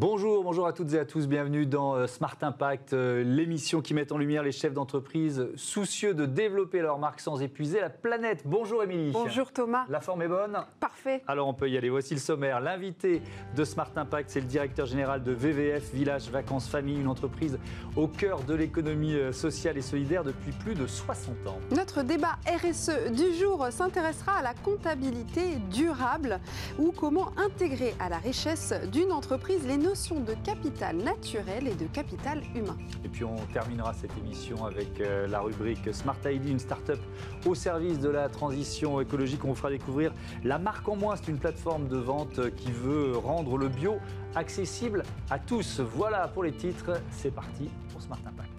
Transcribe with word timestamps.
Bonjour, 0.00 0.42
bonjour 0.42 0.66
à 0.66 0.72
toutes 0.72 0.94
et 0.94 0.98
à 0.98 1.04
tous, 1.04 1.28
bienvenue 1.28 1.66
dans 1.66 1.94
euh, 1.94 2.06
Smart 2.06 2.34
Impact, 2.40 2.94
euh, 2.94 3.22
l'émission 3.22 3.82
qui 3.82 3.92
met 3.92 4.10
en 4.14 4.16
lumière 4.16 4.42
les 4.42 4.50
chefs 4.50 4.72
d'entreprise 4.72 5.48
soucieux 5.56 6.14
de 6.14 6.24
développer 6.24 6.80
leur 6.80 6.98
marque 6.98 7.20
sans 7.20 7.42
épuiser 7.42 7.80
la 7.80 7.90
planète. 7.90 8.44
Bonjour 8.46 8.82
Émilie. 8.82 9.10
Bonjour 9.12 9.52
Thomas. 9.52 9.84
La 9.90 10.00
forme 10.00 10.22
est 10.22 10.28
bonne? 10.28 10.56
Parfait. 10.80 11.22
Alors 11.28 11.48
on 11.48 11.52
peut 11.52 11.68
y 11.68 11.76
aller, 11.76 11.90
voici 11.90 12.14
le 12.14 12.20
sommaire. 12.20 12.62
L'invité 12.62 13.20
de 13.54 13.62
Smart 13.62 13.90
Impact, 13.94 14.30
c'est 14.30 14.40
le 14.40 14.46
directeur 14.46 14.86
général 14.86 15.22
de 15.22 15.32
VVF, 15.32 15.92
Village 15.92 16.30
Vacances 16.30 16.70
Famille, 16.70 16.98
une 16.98 17.06
entreprise 17.06 17.58
au 17.94 18.08
cœur 18.08 18.40
de 18.44 18.54
l'économie 18.54 19.16
euh, 19.16 19.32
sociale 19.32 19.76
et 19.76 19.82
solidaire 19.82 20.24
depuis 20.24 20.52
plus 20.52 20.74
de 20.74 20.86
60 20.86 21.46
ans. 21.46 21.58
Notre 21.72 22.02
débat 22.02 22.38
RSE 22.46 23.12
du 23.12 23.34
jour 23.34 23.66
s'intéressera 23.68 24.38
à 24.38 24.42
la 24.42 24.54
comptabilité 24.54 25.56
durable 25.70 26.40
ou 26.78 26.90
comment 26.90 27.32
intégrer 27.36 27.94
à 28.00 28.08
la 28.08 28.16
richesse 28.16 28.72
d'une 28.90 29.12
entreprise 29.12 29.66
les 29.66 29.76
de 29.90 30.34
capital 30.44 30.98
naturel 30.98 31.66
et 31.66 31.74
de 31.74 31.86
capital 31.86 32.44
humain. 32.54 32.76
Et 33.04 33.08
puis 33.08 33.24
on 33.24 33.34
terminera 33.52 33.92
cette 33.92 34.16
émission 34.18 34.64
avec 34.64 35.00
euh, 35.00 35.26
la 35.26 35.40
rubrique 35.40 35.92
Smart 35.92 36.16
ID, 36.24 36.48
une 36.48 36.60
start-up 36.60 37.00
au 37.44 37.56
service 37.56 37.98
de 37.98 38.08
la 38.08 38.28
transition 38.28 39.00
écologique. 39.00 39.44
On 39.44 39.48
vous 39.48 39.56
fera 39.56 39.70
découvrir 39.70 40.12
la 40.44 40.60
marque 40.60 40.88
en 40.88 40.94
moins. 40.94 41.16
C'est 41.16 41.26
une 41.26 41.40
plateforme 41.40 41.88
de 41.88 41.96
vente 41.96 42.54
qui 42.54 42.70
veut 42.70 43.16
rendre 43.16 43.58
le 43.58 43.66
bio 43.66 43.96
accessible 44.36 45.02
à 45.28 45.40
tous. 45.40 45.80
Voilà 45.80 46.28
pour 46.28 46.44
les 46.44 46.52
titres. 46.52 46.92
C'est 47.10 47.34
parti 47.34 47.68
pour 47.90 48.00
Smart 48.00 48.20
Impact. 48.24 48.50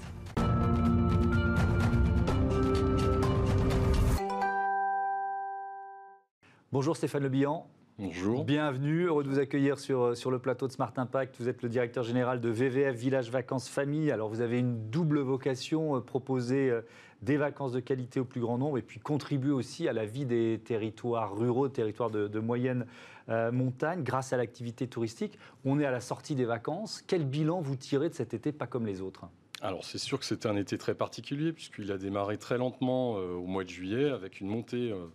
Bonjour 6.73 6.98
Stéphane 6.98 7.23
Le 7.23 7.30
Bihan. 7.30 7.70
Bonjour. 8.03 8.45
Bienvenue, 8.45 9.03
heureux 9.03 9.23
de 9.23 9.30
vous 9.30 9.38
accueillir 9.38 9.77
sur, 9.77 10.17
sur 10.17 10.31
le 10.31 10.39
plateau 10.39 10.66
de 10.66 10.71
Smart 10.71 10.91
Impact. 10.97 11.35
Vous 11.39 11.47
êtes 11.47 11.61
le 11.61 11.69
directeur 11.69 12.03
général 12.03 12.41
de 12.41 12.49
VVF 12.49 12.95
Village 12.95 13.30
Vacances 13.30 13.69
Famille. 13.69 14.09
Alors 14.09 14.27
vous 14.27 14.41
avez 14.41 14.58
une 14.58 14.89
double 14.89 15.19
vocation, 15.19 15.95
euh, 15.95 15.99
proposer 15.99 16.71
euh, 16.71 16.81
des 17.21 17.38
vacances 17.38 17.73
de 17.73 17.80
qualité 17.80 18.19
au 18.19 18.25
plus 18.25 18.41
grand 18.41 18.58
nombre 18.58 18.80
et 18.80 18.81
puis 18.81 18.99
contribuer 18.99 19.52
aussi 19.52 19.88
à 19.88 19.93
la 19.93 20.05
vie 20.05 20.25
des 20.25 20.59
territoires 20.66 21.38
ruraux, 21.38 21.69
territoires 21.69 22.09
de, 22.09 22.27
de 22.27 22.39
moyenne 22.39 22.88
euh, 23.30 23.52
montagne 23.52 24.02
grâce 24.02 24.33
à 24.33 24.38
l'activité 24.38 24.88
touristique. 24.88 25.38
On 25.63 25.80
est 25.80 25.86
à 25.86 25.91
la 25.91 26.02
sortie 26.02 26.33
des 26.33 26.45
vacances. 26.45 27.03
Quel 27.05 27.23
bilan 27.23 27.61
vous 27.61 27.75
tirez 27.75 28.09
de 28.09 28.15
cet 28.15 28.33
été 28.33 28.52
pas 28.52 28.65
comme 28.65 28.88
les 28.88 29.02
autres? 29.02 29.27
Alors 29.61 29.86
c'est 29.86 29.99
sûr 29.99 30.19
que 30.19 30.25
c'était 30.25 30.47
un 30.47 30.55
été 30.55 30.77
très 30.80 30.95
particulier 30.95 31.53
puisqu'il 31.53 31.91
a 31.91 31.97
démarré 31.99 32.38
très 32.38 32.58
lentement 32.58 33.17
euh, 33.17 33.33
au 33.33 33.45
mois 33.45 33.63
de 33.63 33.69
juillet 33.69 34.09
avec 34.09 34.41
une 34.41 34.47
montée, 34.47 34.91
euh, 34.91 35.05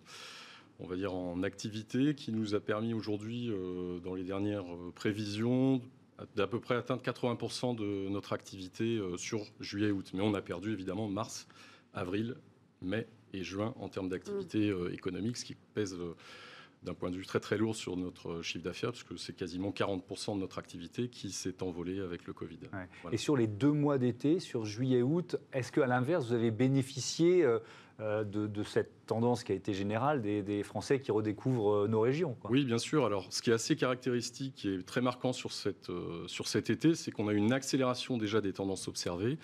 on 0.78 0.86
va 0.86 0.96
dire, 0.96 1.14
en 1.14 1.42
activité 1.42 2.14
qui 2.14 2.32
nous 2.32 2.54
a 2.54 2.60
permis 2.60 2.94
aujourd'hui, 2.94 3.48
euh, 3.50 3.98
dans 4.00 4.14
les 4.14 4.24
dernières 4.24 4.72
euh, 4.72 4.92
prévisions, 4.94 5.80
d'à 6.34 6.46
peu 6.46 6.60
près 6.60 6.76
atteindre 6.76 7.02
80% 7.02 7.76
de 7.76 8.08
notre 8.08 8.32
activité 8.32 8.96
euh, 8.96 9.16
sur 9.16 9.44
juillet-août. 9.60 10.10
Mais 10.14 10.22
on 10.22 10.34
a 10.34 10.42
perdu 10.42 10.72
évidemment 10.72 11.08
mars, 11.08 11.46
avril, 11.94 12.36
mai 12.82 13.06
et 13.32 13.42
juin 13.42 13.74
en 13.78 13.88
termes 13.88 14.08
d'activité 14.08 14.70
euh, 14.70 14.92
économique, 14.92 15.36
ce 15.36 15.44
qui 15.44 15.56
pèse 15.74 15.96
d'un 16.82 16.94
point 16.94 17.10
de 17.10 17.16
vue 17.16 17.26
très 17.26 17.40
très 17.40 17.58
lourd 17.58 17.74
sur 17.74 17.96
notre 17.96 18.42
chiffre 18.42 18.64
d'affaires, 18.64 18.92
puisque 18.92 19.18
c'est 19.18 19.34
quasiment 19.34 19.70
40% 19.70 20.34
de 20.34 20.40
notre 20.40 20.58
activité 20.58 21.08
qui 21.08 21.32
s'est 21.32 21.62
envolée 21.62 22.00
avec 22.00 22.26
le 22.26 22.32
Covid. 22.32 22.58
Ouais. 22.72 22.88
Voilà. 23.02 23.14
Et 23.14 23.18
sur 23.18 23.36
les 23.36 23.46
deux 23.46 23.72
mois 23.72 23.98
d'été, 23.98 24.38
sur 24.38 24.64
juillet-août, 24.64 25.36
est-ce 25.52 25.72
qu'à 25.72 25.86
l'inverse, 25.86 26.26
vous 26.26 26.34
avez 26.34 26.50
bénéficié 26.50 27.42
euh, 27.42 27.58
euh, 27.98 28.24
de, 28.24 28.46
de 28.46 28.62
cette 28.62 29.06
tendance 29.06 29.42
qui 29.42 29.52
a 29.52 29.54
été 29.54 29.72
générale 29.72 30.20
des, 30.20 30.42
des 30.42 30.62
Français 30.62 31.00
qui 31.00 31.10
redécouvrent 31.10 31.84
euh, 31.84 31.88
nos 31.88 32.02
régions 32.02 32.36
quoi? 32.38 32.50
Oui, 32.50 32.66
bien 32.66 32.76
sûr. 32.76 33.06
Alors, 33.06 33.26
ce 33.30 33.40
qui 33.40 33.48
est 33.48 33.54
assez 33.54 33.74
caractéristique 33.74 34.66
et 34.66 34.82
très 34.82 35.00
marquant 35.00 35.32
sur, 35.32 35.50
cette, 35.50 35.88
euh, 35.88 36.28
sur 36.28 36.46
cet 36.46 36.68
été, 36.68 36.94
c'est 36.94 37.10
qu'on 37.10 37.26
a 37.26 37.32
une 37.32 37.54
accélération 37.54 38.18
déjà 38.18 38.42
des 38.42 38.52
tendances 38.52 38.86
observées, 38.86 39.38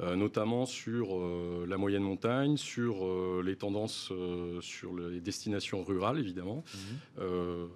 notamment 0.00 0.66
sur 0.66 1.16
euh, 1.16 1.66
la 1.68 1.76
moyenne 1.76 2.02
montagne, 2.02 2.56
sur 2.56 3.06
euh, 3.06 3.42
les 3.44 3.56
tendances 3.56 4.10
euh, 4.10 4.60
sur 4.60 4.94
les 4.94 5.20
destinations 5.20 5.84
rurales, 5.84 6.18
évidemment. 6.18 6.64
Mhm. 6.74 6.98
Euh, 7.20 7.66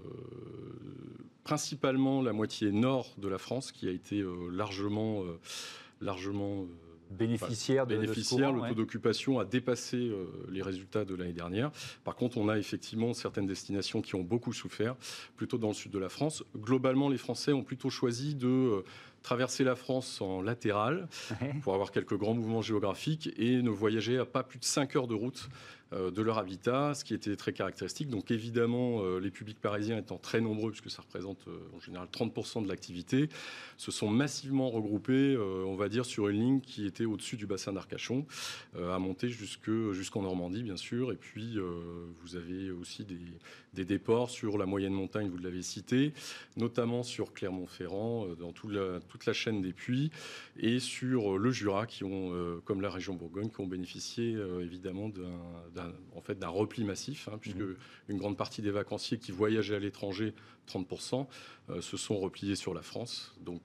principalement 1.45 2.21
la 2.21 2.33
moitié 2.33 2.73
nord 2.73 3.15
de 3.17 3.29
la 3.29 3.39
France 3.39 3.73
qui 3.73 3.89
a 3.89 3.91
été 3.91 4.21
euh, 4.21 4.51
largement, 4.53 5.23
euh, 5.23 5.39
largement 6.01 6.62
euh, 6.62 6.67
Bénéficiaire 7.11 7.87
de, 7.87 7.97
bénéficiaire, 7.97 8.49
courant, 8.49 8.53
le 8.53 8.61
ouais. 8.61 8.69
taux 8.69 8.75
d'occupation 8.75 9.39
a 9.41 9.45
dépassé 9.47 9.97
euh, 9.97 10.27
les 10.50 10.61
résultats 10.61 11.06
de 11.06 11.15
l'année 11.15 11.33
dernière. 11.33 11.71
Par 12.05 12.15
contre, 12.17 12.37
on 12.37 12.49
a 12.49 12.59
effectivement 12.59 13.15
certaines 13.15 13.47
destinations 13.47 14.03
qui 14.03 14.15
ont 14.15 14.23
beaucoup 14.23 14.53
souffert, 14.53 14.95
plutôt 15.37 15.56
dans 15.56 15.69
le 15.69 15.75
sud 15.75 15.91
de 15.91 15.99
la 15.99 16.11
France. 16.11 16.45
Globalement, 16.55 17.09
les 17.09 17.17
Français 17.17 17.53
ont 17.53 17.62
plutôt 17.62 17.89
choisi 17.89 18.35
de 18.35 18.47
euh, 18.47 18.85
traverser 19.23 19.65
la 19.65 19.77
France 19.77 20.21
en 20.21 20.41
latéral 20.43 21.09
Ouais. 21.41 21.55
pour 21.62 21.75
avoir 21.75 21.91
quelques 21.93 22.17
grands 22.17 22.34
mouvements 22.34 22.62
géographiques 22.62 23.31
et 23.37 23.62
ne 23.62 23.71
voyager 23.71 24.19
à 24.19 24.25
pas 24.25 24.43
plus 24.43 24.59
de 24.59 24.65
5 24.65 24.97
heures 24.97 25.06
de 25.06 25.15
route 25.15 25.49
euh, 25.95 26.11
de 26.11 26.21
leur 26.21 26.37
habitat, 26.37 26.93
ce 26.95 27.03
qui 27.03 27.15
était 27.15 27.34
très 27.37 27.53
caractéristique. 27.55 28.11
Donc 28.11 28.31
évidemment, 28.31 29.01
euh, 29.03 29.19
les 29.21 29.31
publics 29.31 29.59
parisiens 29.59 29.97
étant 29.99 30.19
très 30.19 30.41
nombreux, 30.43 30.71
puisque 30.71 30.91
ça 30.91 31.01
représente 31.01 31.49
euh, 31.49 31.59
en 31.75 31.81
général 31.81 32.09
30% 32.12 32.62
de 32.62 32.69
l'activité, 32.69 33.31
se 33.79 33.91
sont 33.91 34.09
massivement 34.11 34.69
regroupés, 34.71 35.37
on 35.39 35.77
va 35.77 35.89
dire, 35.89 36.05
sur 36.05 36.29
une 36.29 36.41
ligne 36.41 36.61
qui 36.61 36.85
était 36.87 37.05
au-dessus 37.06 37.37
du 37.37 37.47
bassin 37.47 37.73
d'Arcachon, 37.73 38.27
à 38.77 38.99
monter 38.99 39.29
jusque, 39.29 39.71
jusqu'en 39.93 40.23
Normandie, 40.23 40.62
bien 40.62 40.77
sûr. 40.77 41.11
Et 41.12 41.17
puis, 41.17 41.56
vous 42.23 42.37
avez 42.37 42.71
aussi 42.73 43.05
des, 43.05 43.17
des 43.73 43.85
déports 43.85 44.31
sur 44.31 44.59
la 44.59 44.67
moyenne 44.67 44.93
montagne, 44.93 45.29
vous 45.29 45.39
l'avez 45.39 45.62
cité, 45.62 46.12
notamment 46.56 47.03
sur 47.03 47.33
Clermont-Ferrand, 47.33 48.27
dans 48.39 48.53
tout 48.53 48.69
la- 48.69 48.99
toute 49.09 49.18
la 49.27 49.33
chaîne 49.33 49.62
des 49.62 49.73
puits, 49.73 50.11
et 50.59 50.79
sur 50.79 51.34
euh, 51.34 51.39
le 51.39 51.51
Jura, 51.51 51.87
qui 51.87 52.05
ont, 52.05 52.33
euh, 52.33 52.61
comme 52.65 52.81
la 52.81 52.91
région 52.91 53.15
Bourgogne, 53.15 53.51
qui 53.51 53.61
ont 53.61 53.67
bénéficié 53.67 54.34
euh, 54.34 54.61
évidemment 54.65 55.09
d'un, 55.09 55.39
d'un- 55.75 55.93
en 56.15 56.21
fait, 56.21 56.39
d'un 56.39 56.49
repli 56.49 56.84
massif, 56.84 57.29
hein, 57.29 57.39
puisque 57.41 57.59
une 58.09 58.19
grande 58.19 58.37
partie 58.37 58.62
des 58.62 58.71
vacanciers 58.71 59.19
qui 59.19 59.33
voyageaient 59.33 59.77
à 59.77 59.81
l'étranger, 59.81 60.34
30%, 60.67 61.27
euh, 61.71 61.81
se 61.81 61.97
sont 61.97 62.19
repliés 62.19 62.56
sur 62.56 62.75
la 62.75 62.83
France. 62.83 63.34
Donc 63.41 63.62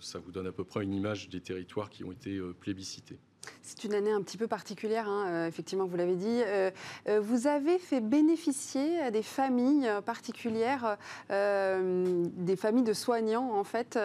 ça 0.00 0.18
vous 0.18 0.30
donne 0.32 0.46
à 0.46 0.52
peu 0.52 0.64
près 0.64 0.84
une 0.84 0.94
image 0.94 1.28
des 1.28 1.40
territoires 1.40 1.90
qui 1.90 2.04
ont 2.04 2.12
été 2.12 2.38
plébiscités. 2.60 3.18
C'est 3.62 3.84
une 3.84 3.94
année 3.94 4.10
un 4.12 4.22
petit 4.22 4.36
peu 4.36 4.46
particulière, 4.46 5.08
hein, 5.08 5.26
euh, 5.28 5.46
effectivement, 5.48 5.86
vous 5.86 5.96
l'avez 5.96 6.14
dit. 6.16 6.40
Euh, 6.46 6.70
euh, 7.08 7.20
vous 7.20 7.46
avez 7.46 7.78
fait 7.78 8.00
bénéficier 8.00 9.00
à 9.00 9.10
des 9.10 9.22
familles 9.22 9.88
particulières, 10.04 10.96
euh, 11.30 12.24
des 12.36 12.56
familles 12.56 12.84
de 12.84 12.92
soignants, 12.92 13.52
en 13.58 13.64
fait, 13.64 13.98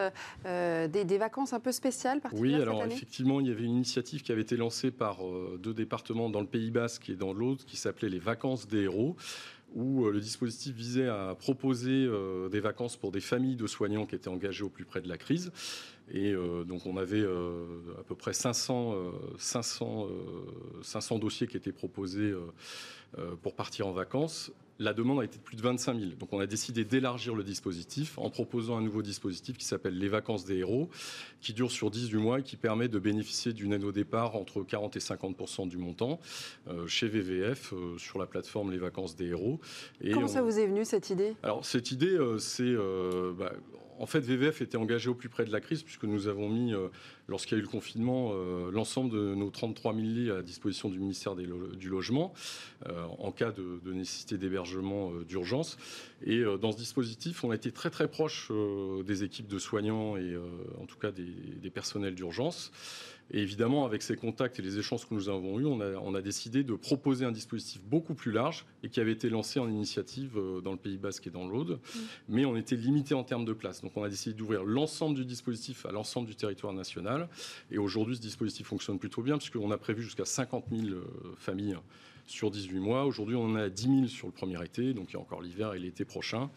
euh, 0.45 0.87
des, 0.87 1.05
des 1.05 1.17
vacances 1.17 1.53
un 1.53 1.59
peu 1.59 1.71
spéciales 1.71 2.21
particulières 2.21 2.57
Oui, 2.57 2.61
alors 2.61 2.75
cette 2.77 2.83
année? 2.85 2.95
effectivement, 2.95 3.39
il 3.39 3.47
y 3.47 3.51
avait 3.51 3.63
une 3.63 3.75
initiative 3.75 4.21
qui 4.23 4.31
avait 4.31 4.41
été 4.41 4.57
lancée 4.57 4.91
par 4.91 5.19
deux 5.59 5.73
départements 5.73 6.29
dans 6.29 6.41
le 6.41 6.47
Pays 6.47 6.71
Basque 6.71 7.09
et 7.09 7.15
dans 7.15 7.33
l'autre 7.33 7.65
qui 7.65 7.77
s'appelait 7.77 8.09
les 8.09 8.19
vacances 8.19 8.67
des 8.67 8.81
héros 8.83 9.15
où 9.73 10.05
euh, 10.05 10.11
le 10.11 10.19
dispositif 10.19 10.75
visait 10.75 11.07
à 11.07 11.35
proposer 11.35 12.05
euh, 12.05 12.49
des 12.49 12.59
vacances 12.59 12.97
pour 12.97 13.11
des 13.11 13.21
familles 13.21 13.55
de 13.55 13.67
soignants 13.67 14.05
qui 14.05 14.15
étaient 14.15 14.27
engagés 14.27 14.63
au 14.63 14.69
plus 14.69 14.85
près 14.85 15.01
de 15.01 15.09
la 15.09 15.17
crise. 15.17 15.51
Et 16.13 16.31
euh, 16.31 16.63
donc 16.63 16.85
on 16.85 16.97
avait 16.97 17.23
à 17.23 18.03
peu 18.03 18.15
près 18.15 18.33
500, 18.33 18.93
euh, 18.93 19.11
500, 19.37 20.07
euh, 20.07 20.81
500 20.81 21.19
dossiers 21.19 21.47
qui 21.47 21.57
étaient 21.57 21.71
proposés 21.71 22.33
pour 23.41 23.55
partir 23.55 23.87
en 23.87 23.91
vacances. 23.91 24.51
La 24.81 24.93
demande 24.95 25.19
a 25.19 25.23
été 25.23 25.37
de 25.37 25.43
plus 25.43 25.55
de 25.55 25.61
25 25.61 25.99
000. 25.99 26.11
Donc 26.19 26.33
on 26.33 26.39
a 26.39 26.47
décidé 26.47 26.83
d'élargir 26.83 27.35
le 27.35 27.43
dispositif 27.43 28.17
en 28.17 28.31
proposant 28.31 28.77
un 28.77 28.81
nouveau 28.81 29.03
dispositif 29.03 29.55
qui 29.55 29.63
s'appelle 29.65 29.95
les 29.95 30.07
vacances 30.09 30.43
des 30.43 30.57
héros, 30.57 30.89
qui 31.39 31.53
dure 31.53 31.69
sur 31.69 31.91
18 31.91 32.17
mois 32.17 32.39
et 32.39 32.43
qui 32.43 32.57
permet 32.57 32.87
de 32.87 32.97
bénéficier 32.97 33.53
d'une 33.53 33.73
aide 33.73 33.83
au 33.83 33.91
départ 33.91 34.35
entre 34.35 34.63
40 34.63 34.95
et 34.95 34.99
50% 34.99 35.67
du 35.69 35.77
montant 35.77 36.19
euh, 36.67 36.87
chez 36.87 37.07
VVF 37.07 37.73
euh, 37.73 37.95
sur 37.99 38.17
la 38.17 38.25
plateforme 38.25 38.71
Les 38.71 38.79
Vacances 38.79 39.15
des 39.15 39.27
Héros. 39.27 39.59
Et 40.01 40.11
Comment 40.13 40.25
on- 40.25 40.27
ça 40.27 40.41
vous 40.41 40.57
est 40.57 40.65
venu, 40.65 40.83
cette 40.83 41.11
idée? 41.11 41.35
Alors 41.43 41.63
cette 41.63 41.91
idée, 41.91 42.15
euh, 42.17 42.39
c'est 42.39 42.73
bah, 43.37 43.53
en 44.01 44.07
fait 44.07 44.19
VVF 44.19 44.61
était 44.61 44.77
engagé 44.77 45.09
au 45.09 45.13
plus 45.13 45.29
près 45.29 45.45
de 45.45 45.51
la 45.51 45.61
crise 45.61 45.83
puisque 45.83 46.05
nous 46.05 46.27
avons 46.27 46.49
mis, 46.49 46.73
euh, 46.73 46.87
lorsqu'il 47.27 47.55
y 47.55 47.55
a 47.55 47.59
eu 47.59 47.61
le 47.61 47.69
confinement, 47.69 48.31
euh, 48.33 48.71
l'ensemble 48.71 49.11
de 49.11 49.35
nos 49.35 49.51
33 49.51 49.93
000 49.93 50.05
lits 50.05 50.31
à 50.31 50.41
disposition 50.41 50.89
du 50.89 50.97
ministère 50.97 51.35
du 51.35 51.87
Logement 51.87 52.33
euh, 52.87 53.05
en 53.19 53.31
cas 53.31 53.51
de, 53.51 53.93
nécessité 53.93 54.39
d'hébergement 54.39 55.11
d'urgence. 55.27 55.77
Et 56.25 56.43
dans 56.59 56.71
ce 56.71 56.77
dispositif, 56.77 57.43
on 57.43 57.51
a 57.51 57.55
été 57.55 57.71
très 57.71 57.89
très 57.89 58.07
proche 58.07 58.51
des 59.05 59.23
équipes 59.23 59.47
de 59.47 59.59
soignants 59.59 60.17
et 60.17 60.35
en 60.79 60.85
tout 60.85 60.97
cas 60.97 61.11
des 61.11 61.69
personnels 61.69 62.15
d'urgence. 62.15 62.71
Et 63.33 63.39
évidemment, 63.39 63.85
avec 63.85 64.01
ces 64.01 64.17
contacts 64.17 64.59
et 64.59 64.61
les 64.61 64.77
échanges 64.77 65.07
que 65.07 65.13
nous 65.13 65.29
avons 65.29 65.59
eus, 65.59 65.65
on 65.65 65.79
a, 65.79 65.93
on 66.03 66.13
a 66.15 66.21
décidé 66.21 66.63
de 66.63 66.73
proposer 66.73 67.25
un 67.25 67.31
dispositif 67.31 67.81
beaucoup 67.83 68.13
plus 68.13 68.31
large 68.31 68.65
et 68.83 68.89
qui 68.89 68.99
avait 68.99 69.13
été 69.13 69.29
lancé 69.29 69.59
en 69.59 69.69
initiative 69.69 70.37
euh, 70.37 70.59
dans 70.59 70.71
le 70.71 70.77
Pays 70.77 70.97
Basque 70.97 71.27
et 71.27 71.29
dans 71.29 71.47
l'Aude. 71.47 71.79
Mais 72.27 72.43
on 72.43 72.57
était 72.57 72.75
limité 72.75 73.13
en 73.13 73.23
termes 73.23 73.45
de 73.45 73.53
place. 73.53 73.81
Donc 73.81 73.95
on 73.95 74.03
a 74.03 74.09
décidé 74.09 74.35
d'ouvrir 74.35 74.63
l'ensemble 74.63 75.15
du 75.15 75.23
dispositif 75.23 75.85
à 75.85 75.91
l'ensemble 75.91 76.27
du 76.27 76.35
territoire 76.35 76.73
national. 76.73 77.29
Et 77.71 77.77
aujourd'hui, 77.77 78.17
ce 78.17 78.21
dispositif 78.21 78.67
fonctionne 78.67 78.99
plutôt 78.99 79.21
bien 79.21 79.37
puisqu'on 79.37 79.71
a 79.71 79.77
prévu 79.77 80.03
jusqu'à 80.03 80.25
50 80.25 80.65
000 80.69 80.87
euh, 80.87 81.05
familles 81.37 81.77
sur 82.31 82.49
18 82.49 82.79
mois. 82.79 83.05
Aujourd'hui, 83.05 83.35
on 83.35 83.45
en 83.45 83.57
est 83.57 83.63
à 83.63 83.69
10 83.69 83.83
000 83.83 84.07
sur 84.07 84.27
le 84.27 84.33
premier 84.33 84.63
été, 84.63 84.93
donc 84.93 85.09
il 85.09 85.13
y 85.13 85.17
a 85.17 85.19
encore 85.19 85.41
l'hiver 85.41 85.73
et 85.73 85.79
l'été 85.79 86.05
prochain. 86.05 86.49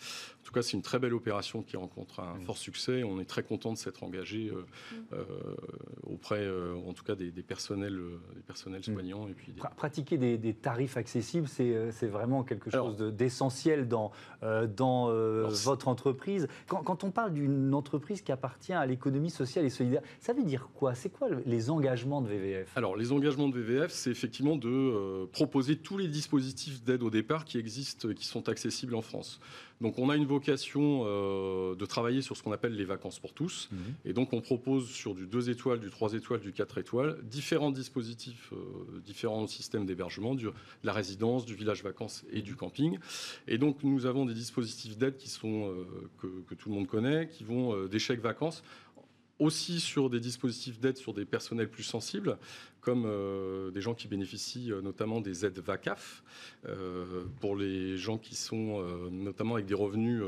En 0.45 0.47
tout 0.47 0.53
cas, 0.53 0.61
c'est 0.61 0.75
une 0.75 0.83
très 0.83 0.99
belle 0.99 1.15
opération 1.15 1.63
qui 1.63 1.79
rencontre 1.79 2.21
un 2.21 2.39
fort 2.41 2.59
succès. 2.59 3.03
On 3.03 3.19
est 3.19 3.25
très 3.25 3.43
content 3.43 3.73
de 3.73 3.79
s'être 3.79 4.03
engagé 4.03 4.53
euh, 4.53 4.61
mm. 4.61 4.97
euh, 5.15 5.25
auprès, 6.03 6.41
euh, 6.41 6.75
en 6.87 6.93
tout 6.93 7.03
cas, 7.03 7.15
des, 7.15 7.31
personnels, 7.31 7.99
des 8.35 8.43
personnels 8.43 8.83
mm. 8.87 8.93
soignants. 8.93 9.27
Et 9.27 9.33
puis 9.33 9.55
Pratiquer 9.77 10.19
des, 10.19 10.55
tarifs 10.55 10.99
accessibles, 10.99 11.49
c'est 11.49 12.07
vraiment 12.07 12.45
quelque 12.45 12.71
chose 12.71 12.99
d'essentiel 12.99 13.89
dans, 13.89 14.13
dans 14.43 15.09
votre 15.49 15.89
entreprise. 15.89 16.47
Quand, 16.67 16.83
quand, 16.83 17.05
on 17.05 17.11
parle 17.11 17.33
d'une 17.33 17.73
entreprise 17.73 18.21
qui 18.21 18.31
appartient 18.31 18.75
à 18.75 18.85
l'économie 18.85 19.31
sociale 19.31 19.65
et 19.65 19.71
solidaire, 19.71 20.03
ça 20.21 20.35
veut 20.35 20.45
dire 20.45 20.69
quoi? 20.75 20.95
C'est 20.95 21.11
quoi 21.11 21.29
les 21.47 21.71
engagements 21.71 22.21
de 22.21 22.29
VVF 22.29 22.77
Alors, 22.77 22.97
les 22.97 23.13
engagements 23.13 23.49
de 23.49 23.59
VVF, 23.59 23.91
c'est 23.91 24.11
effectivement 24.11 24.57
de 24.57 25.25
proposer 25.33 25.64
tous 25.73 25.99
les 25.99 26.09
dispositifs 26.09 26.83
d'aide 26.83 27.03
au 27.03 27.11
départ 27.11 27.45
qui 27.45 27.59
existent, 27.59 28.09
qui 28.13 28.27
sont 28.27 28.49
accessibles 28.49 28.95
en 28.95 29.03
France. 29.03 29.41
Donc 29.81 29.99
on 29.99 30.09
a 30.09 30.17
une 30.17 30.25
vocation 30.25 31.03
euh, 31.05 31.75
de 31.75 31.87
travailler 31.87 32.23
sur 32.23 32.37
ce 32.37 32.43
qu'on 32.43 32.53
appelle 32.53 32.75
les 32.75 32.85
vacances 32.85 33.19
pour 33.19 33.35
tous. 33.35 33.69
Mhm. 33.73 33.79
Et 34.05 34.13
donc 34.13 34.33
on 34.33 34.41
propose 34.41 34.89
sur 34.89 35.15
du 35.15 35.27
2 35.27 35.51
étoiles, 35.51 35.81
du 35.81 35.91
3 35.91 36.15
étoiles, 36.15 36.41
du 36.41 36.53
4 36.53 36.79
étoiles, 36.79 37.19
différents 37.25 37.71
dispositifs, 37.71 38.53
euh, 38.53 39.01
différents 39.05 39.47
systèmes 39.47 39.87
d'hébergement, 39.87 40.35
de 40.35 40.53
la 40.85 40.93
résidence, 40.93 41.45
du 41.45 41.55
village 41.55 41.83
vacances 41.83 42.25
et 42.33 42.43
du 42.43 42.55
camping. 42.55 42.99
Et 43.49 43.59
donc 43.59 43.83
nous 43.83 44.07
avons 44.07 44.27
des 44.27 44.35
dispositifs 44.35 44.97
d'aide 44.97 45.17
qui 45.17 45.29
sont 45.29 45.71
euh, 45.71 45.87
que, 46.19 46.27
que, 46.49 46.55
tout 46.55 46.69
le 46.69 46.77
monde 46.77 46.87
connaît, 46.87 47.29
qui 47.29 47.45
vont 47.45 47.87
des 47.87 47.99
chèques 47.99 48.21
vacances 48.21 48.63
aussi 49.39 49.81
sur 49.81 50.11
des 50.11 50.21
dispositifs 50.21 50.81
d'aide 50.81 50.97
sur 50.97 51.13
des 51.13 51.25
personnels 51.25 51.69
plus 51.69 51.83
sensibles, 51.83 52.39
comme 52.85 53.05
euh, 53.07 53.71
des 53.71 53.81
gens 53.81 53.95
qui 53.95 54.07
bénéficient 54.07 54.71
euh, 54.71 54.83
notamment 54.83 55.21
des 55.21 55.47
aides 55.47 55.59
VACAF, 55.59 56.23
euh, 56.69 57.25
pour 57.41 57.57
les 57.57 57.97
gens 57.97 58.19
qui 58.19 58.37
sont 58.37 58.85
notamment 59.11 59.55
avec 59.55 59.67
des 59.67 59.75
revenus 59.75 60.23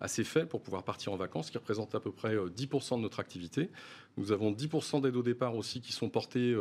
assez 0.00 0.24
faibles 0.24 0.48
pour 0.48 0.62
pouvoir 0.62 0.82
partir 0.84 1.12
en 1.12 1.16
vacances, 1.16 1.50
qui 1.50 1.58
représentent 1.58 1.94
à 1.94 2.00
peu 2.00 2.12
près 2.12 2.36
10% 2.36 2.96
de 2.96 3.02
notre 3.02 3.20
activité. 3.20 3.70
Nous 4.16 4.32
avons 4.32 4.52
10% 4.52 5.00
d'aides 5.02 5.16
au 5.16 5.22
départ 5.22 5.56
aussi 5.56 5.80
qui 5.80 5.92
sont 5.92 6.08
portées 6.08 6.56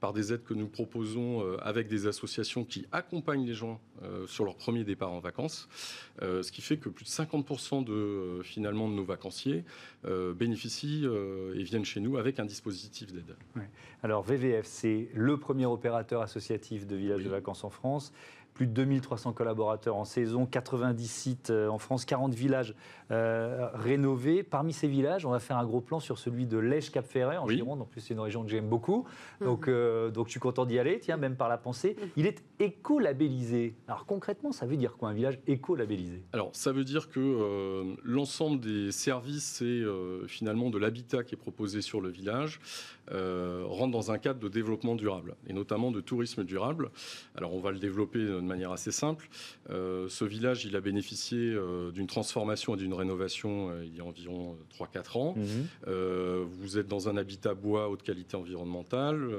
par 0.00 0.12
des 0.12 0.32
aides 0.32 0.44
que 0.44 0.54
nous 0.54 0.66
proposons 0.66 1.58
avec 1.58 1.88
des 1.88 2.06
associations 2.06 2.64
qui 2.64 2.86
accompagnent 2.92 3.46
les 3.46 3.54
gens 3.54 3.80
sur 4.26 4.44
leur 4.44 4.56
premier 4.56 4.84
départ 4.84 5.12
en 5.12 5.20
vacances, 5.20 5.68
ce 6.20 6.50
qui 6.50 6.62
fait 6.62 6.76
que 6.76 6.88
plus 6.88 7.04
de 7.04 7.10
50% 7.10 7.84
de, 7.84 8.42
finalement, 8.42 8.88
de 8.88 8.94
nos 8.94 9.04
vacanciers 9.04 9.64
bénéficient 10.36 11.06
et 11.54 11.62
viennent 11.62 11.84
chez 11.84 12.00
nous 12.00 12.16
avec 12.16 12.40
un 12.40 12.46
dispositif 12.46 13.12
d'aide. 13.12 13.36
Alors 14.02 14.22
VVF, 14.22 14.66
c'est 14.74 15.08
le 15.14 15.36
premier 15.38 15.66
opérateur 15.66 16.20
associatif 16.20 16.86
de 16.86 16.96
villages 16.96 17.22
de 17.22 17.30
vacances 17.30 17.62
en 17.62 17.70
France 17.70 18.12
plus 18.54 18.66
de 18.66 18.72
2300 18.72 19.32
collaborateurs 19.32 19.96
en 19.96 20.04
saison, 20.04 20.46
90 20.46 21.06
sites 21.08 21.50
euh, 21.50 21.68
en 21.68 21.78
France, 21.78 22.04
40 22.04 22.34
villages 22.34 22.74
euh, 23.10 23.68
rénovés. 23.74 24.44
Parmi 24.44 24.72
ces 24.72 24.86
villages, 24.86 25.26
on 25.26 25.30
va 25.30 25.40
faire 25.40 25.58
un 25.58 25.66
gros 25.66 25.80
plan 25.80 25.98
sur 25.98 26.18
celui 26.18 26.46
de 26.46 26.56
Lège-Cap-Ferret 26.56 27.36
en 27.36 27.48
Gironde. 27.48 27.82
En 27.82 27.84
plus, 27.84 28.00
c'est 28.00 28.14
une 28.14 28.20
région 28.20 28.44
que 28.44 28.50
j'aime 28.50 28.68
beaucoup. 28.68 29.04
Mhm. 29.40 29.46
Donc, 29.46 29.68
euh, 29.68 30.10
donc, 30.10 30.28
je 30.28 30.30
suis 30.30 30.40
content 30.40 30.64
d'y 30.64 30.78
aller, 30.78 31.00
tiens, 31.00 31.16
même 31.16 31.36
par 31.36 31.48
la 31.48 31.58
pensée. 31.58 31.96
Mhm. 32.00 32.08
Il 32.16 32.26
est 32.26 32.44
éco-labellisé. 32.60 33.74
Alors, 33.88 34.06
concrètement, 34.06 34.52
ça 34.52 34.66
veut 34.66 34.76
dire 34.76 34.96
quoi, 34.96 35.08
un 35.08 35.14
village 35.14 35.40
éco-labellisé? 35.48 36.22
Alors, 36.32 36.50
ça 36.52 36.70
veut 36.70 36.84
dire 36.84 37.10
que 37.10 37.96
l'ensemble 38.04 38.60
des 38.60 38.92
services 38.92 39.60
et 39.62 39.84
finalement 40.28 40.70
de 40.70 40.78
l'habitat 40.78 41.24
qui 41.24 41.34
est 41.34 41.38
proposé 41.38 41.82
sur 41.82 42.00
le 42.00 42.08
village 42.08 42.60
rentre 43.10 43.90
dans 43.90 44.12
un 44.12 44.18
cadre 44.18 44.40
de 44.40 44.48
développement 44.48 44.94
durable, 44.94 45.34
et 45.48 45.52
notamment 45.52 45.90
de 45.90 46.00
tourisme 46.00 46.44
durable. 46.44 46.90
Alors, 47.34 47.52
on 47.54 47.60
va 47.60 47.72
le 47.72 47.78
développer 47.78 48.20
de 48.44 48.48
manière 48.48 48.72
assez 48.72 48.92
simple. 48.92 49.28
Euh, 49.70 50.08
ce 50.08 50.24
village, 50.24 50.64
il 50.64 50.76
a 50.76 50.80
bénéficié 50.80 51.38
euh, 51.38 51.90
d'une 51.90 52.06
transformation 52.06 52.74
et 52.74 52.78
d'une 52.78 52.94
rénovation 52.94 53.70
euh, 53.70 53.84
il 53.84 53.96
y 53.96 54.00
a 54.00 54.04
environ 54.04 54.56
3-4 54.78 55.18
ans. 55.18 55.34
Mhm. 55.36 56.46
vous 56.60 56.78
êtes 56.78 56.86
dans 56.86 57.08
un 57.08 57.16
habitat 57.16 57.54
bois 57.54 57.88
haute 57.88 58.02
qualité 58.02 58.36
environnementale 58.36 59.30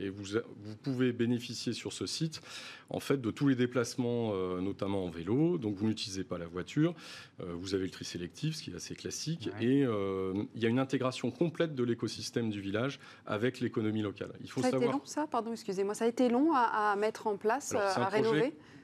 et 0.00 0.08
vous, 0.08 0.24
vous 0.62 0.76
pouvez 0.82 1.12
bénéficier 1.12 1.72
sur 1.72 1.92
ce 1.92 2.06
site 2.06 2.40
en 2.88 3.00
fait 3.00 3.20
de 3.20 3.30
tous 3.30 3.46
les 3.48 3.54
déplacements, 3.54 4.34
notamment 4.60 5.04
en 5.04 5.10
vélo. 5.10 5.58
Donc 5.58 5.76
vous 5.76 5.86
n'utilisez 5.86 6.24
pas 6.24 6.38
la 6.38 6.46
voiture. 6.46 6.94
vous 7.38 7.74
avez 7.74 7.84
le 7.84 7.90
tri 7.90 8.04
sélectif, 8.04 8.56
ce 8.56 8.62
qui 8.62 8.70
est 8.70 8.74
assez 8.74 8.94
classique. 8.94 9.48
Et 9.60 9.80
il 9.80 10.62
y 10.62 10.66
a 10.66 10.68
une 10.68 10.78
intégration 10.78 11.30
complète 11.30 11.74
de 11.74 11.84
l'écosystème 11.84 12.50
du 12.50 12.60
village 12.60 12.98
avec 13.26 13.60
l'économie 13.60 14.02
locale. 14.02 14.32
Il 14.40 14.50
faut 14.50 14.60
ça 14.60 14.68
a 14.68 14.70
été 14.70 14.86
long, 14.86 15.00
ça? 15.04 15.26
Pardon, 15.26 15.52
excusez-moi. 15.52 15.94
Ça 15.94 16.04
a 16.04 16.08
été 16.08 16.28
long 16.28 16.52
à, 16.54 16.96
mettre 16.96 17.26
en 17.26 17.36
place, 17.36 17.74
à 17.74 18.08
rénover 18.08 18.39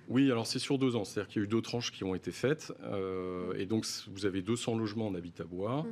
oui, 0.08 0.30
alors 0.30 0.46
c'est 0.46 0.58
sur 0.58 0.78
deux 0.78 0.96
ans. 0.96 1.04
C'est-à-dire 1.04 1.28
qu'il 1.28 1.42
y 1.42 1.44
a 1.44 1.46
eu 1.46 1.48
deux 1.48 1.62
tranches 1.62 1.90
qui 1.90 2.04
ont 2.04 2.14
été 2.14 2.30
faites. 2.30 2.72
Euh, 2.84 3.54
et 3.58 3.66
donc, 3.66 3.86
vous 4.08 4.26
avez 4.26 4.42
200 4.42 4.76
logements 4.76 5.08
en 5.08 5.14
habitat 5.14 5.44
bois, 5.44 5.82
mmh. 5.82 5.86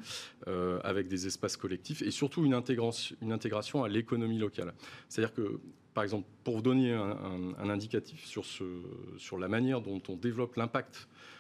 euh, 0.49 0.81
avec 0.84 1.08
des 1.08 1.26
espaces 1.26 1.56
collectifs, 1.56 2.02
et 2.02 2.11
surtout 2.11 2.44
une 2.44 2.55
intégration, 2.55 3.16
une 3.22 3.32
intégration 3.32 3.82
à 3.82 3.88
l'économie 3.88 4.38
locale. 4.38 4.72
C'est-à-dire 5.08 5.34
que, 5.34 5.58
par 5.94 6.05
exemple, 6.05 6.28
pour 6.44 6.56
vous 6.56 6.62
donner 6.62 6.93
un, 6.93 7.55
un 7.58 7.69
indicatif 7.69 8.25
sur, 8.25 8.44
ce, 8.44 8.64
sur 9.19 9.38
la 9.38 9.49
manière 9.49 9.81
dont 9.81 10.02
on 10.08 10.17
développe 10.17 10.56
l'impact 10.56 10.96
euh, 10.96 11.33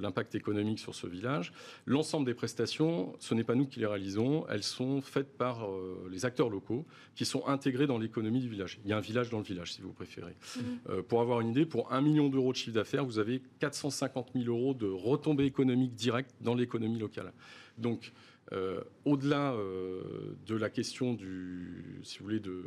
l'impact 0.00 0.34
économique 0.34 0.78
sur 0.78 0.94
ce 0.94 1.06
village. 1.06 1.52
L'ensemble 1.86 2.26
des 2.26 2.34
prestations, 2.34 3.14
ce 3.18 3.34
n'est 3.34 3.44
pas 3.44 3.54
nous 3.54 3.66
qui 3.66 3.80
les 3.80 3.86
réalisons, 3.86 4.46
elles 4.48 4.62
sont 4.62 5.00
faites 5.00 5.36
par 5.36 5.66
euh, 5.66 6.08
les 6.10 6.24
acteurs 6.24 6.48
locaux 6.48 6.86
qui 7.14 7.24
sont 7.24 7.46
intégrés 7.46 7.86
dans 7.86 7.98
l'économie 7.98 8.40
du 8.40 8.48
village. 8.48 8.78
Il 8.84 8.90
y 8.90 8.92
a 8.92 8.96
un 8.96 9.00
village 9.00 9.30
dans 9.30 9.38
le 9.38 9.44
village, 9.44 9.72
si 9.72 9.82
vous 9.82 9.92
préférez. 9.92 10.34
Mhm. 10.56 10.62
Euh, 10.90 11.02
pour 11.02 11.20
avoir 11.20 11.40
une 11.40 11.50
idée, 11.50 11.66
pour 11.66 11.92
un 11.92 12.00
million 12.00 12.28
d'euros 12.28 12.52
de 12.52 12.56
chiffre 12.56 12.74
d'affaires, 12.74 13.04
vous 13.04 13.18
avez 13.18 13.42
450 13.60 14.30
000 14.34 14.46
euros 14.46 14.74
de 14.74 14.86
retombées 14.86 15.44
économiques 15.44 15.94
directes 15.94 16.34
dans 16.40 16.54
l'économie 16.54 16.98
locale. 16.98 17.32
Donc, 17.76 18.12
au-delà 19.04 19.54
de 20.46 20.56
la 20.56 20.70
question 20.70 21.14
du, 21.14 22.00
si 22.02 22.18
vous 22.18 22.24
voulez, 22.24 22.40
de, 22.40 22.62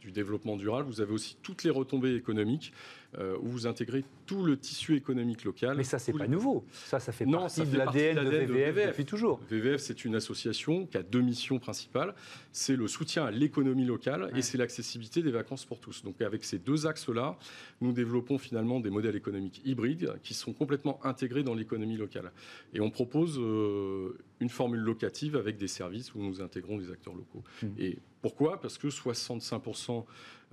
du 0.00 0.12
développement 0.12 0.56
durable, 0.56 0.88
vous 0.88 1.00
avez 1.00 1.12
aussi 1.12 1.36
toutes 1.42 1.64
les 1.64 1.70
retombées 1.70 2.14
économiques 2.14 2.72
euh, 3.18 3.36
où 3.40 3.48
vous 3.48 3.66
intégrez 3.66 4.04
tout 4.26 4.44
le 4.44 4.58
tissu 4.58 4.94
économique 4.94 5.44
local. 5.44 5.76
Mais 5.76 5.84
ça, 5.84 5.98
c'est 5.98 6.12
pas 6.12 6.26
nouveau. 6.26 6.64
Ça, 6.70 7.00
ça 7.00 7.12
fait 7.12 7.24
non, 7.24 7.38
partie 7.38 7.60
ça 7.60 7.64
de 7.64 7.78
l'ADN 7.78 8.24
de, 8.24 8.30
VVF, 8.30 8.88
depuis 8.88 9.04
toujours. 9.06 9.40
VVF, 9.50 9.80
c'est 9.80 10.04
une 10.04 10.14
association 10.14 10.86
qui 10.86 10.98
a 10.98 11.02
deux 11.02 11.22
missions 11.22 11.58
principales. 11.58 12.14
C'est 12.52 12.76
le 12.76 12.86
soutien 12.88 13.24
à 13.24 13.30
l'économie 13.30 13.86
locale 13.86 14.30
et 14.36 14.42
c'est 14.42 14.58
l'accessibilité 14.58 15.22
des 15.22 15.30
vacances 15.30 15.64
pour 15.64 15.80
tous. 15.80 16.02
Donc, 16.04 16.20
avec 16.20 16.44
ces 16.44 16.58
deux 16.58 16.86
axes-là, 16.86 17.38
nous 17.80 17.92
développons 17.92 18.36
finalement 18.38 18.80
des 18.80 18.90
modèles 18.90 19.16
économiques 19.16 19.62
hybrides 19.64 20.12
qui 20.22 20.34
sont 20.34 20.52
complètement 20.52 21.00
intégrés 21.04 21.42
dans 21.42 21.54
l'économie 21.54 21.96
locale. 21.96 22.32
Et 22.74 22.80
on 22.80 22.90
propose 22.90 23.38
euh, 23.38 24.18
une 24.40 24.48
formule 24.48 24.80
locative 24.80 25.36
avec 25.36 25.56
des 25.56 25.68
services 25.68 26.14
où 26.14 26.22
nous 26.22 26.40
intégrons 26.40 26.78
les 26.78 26.90
acteurs 26.90 27.14
locaux. 27.14 27.42
Mmh. 27.62 27.66
Et 27.78 27.98
pourquoi? 28.22 28.60
Parce 28.60 28.76
que 28.76 28.88
65% 28.88 30.04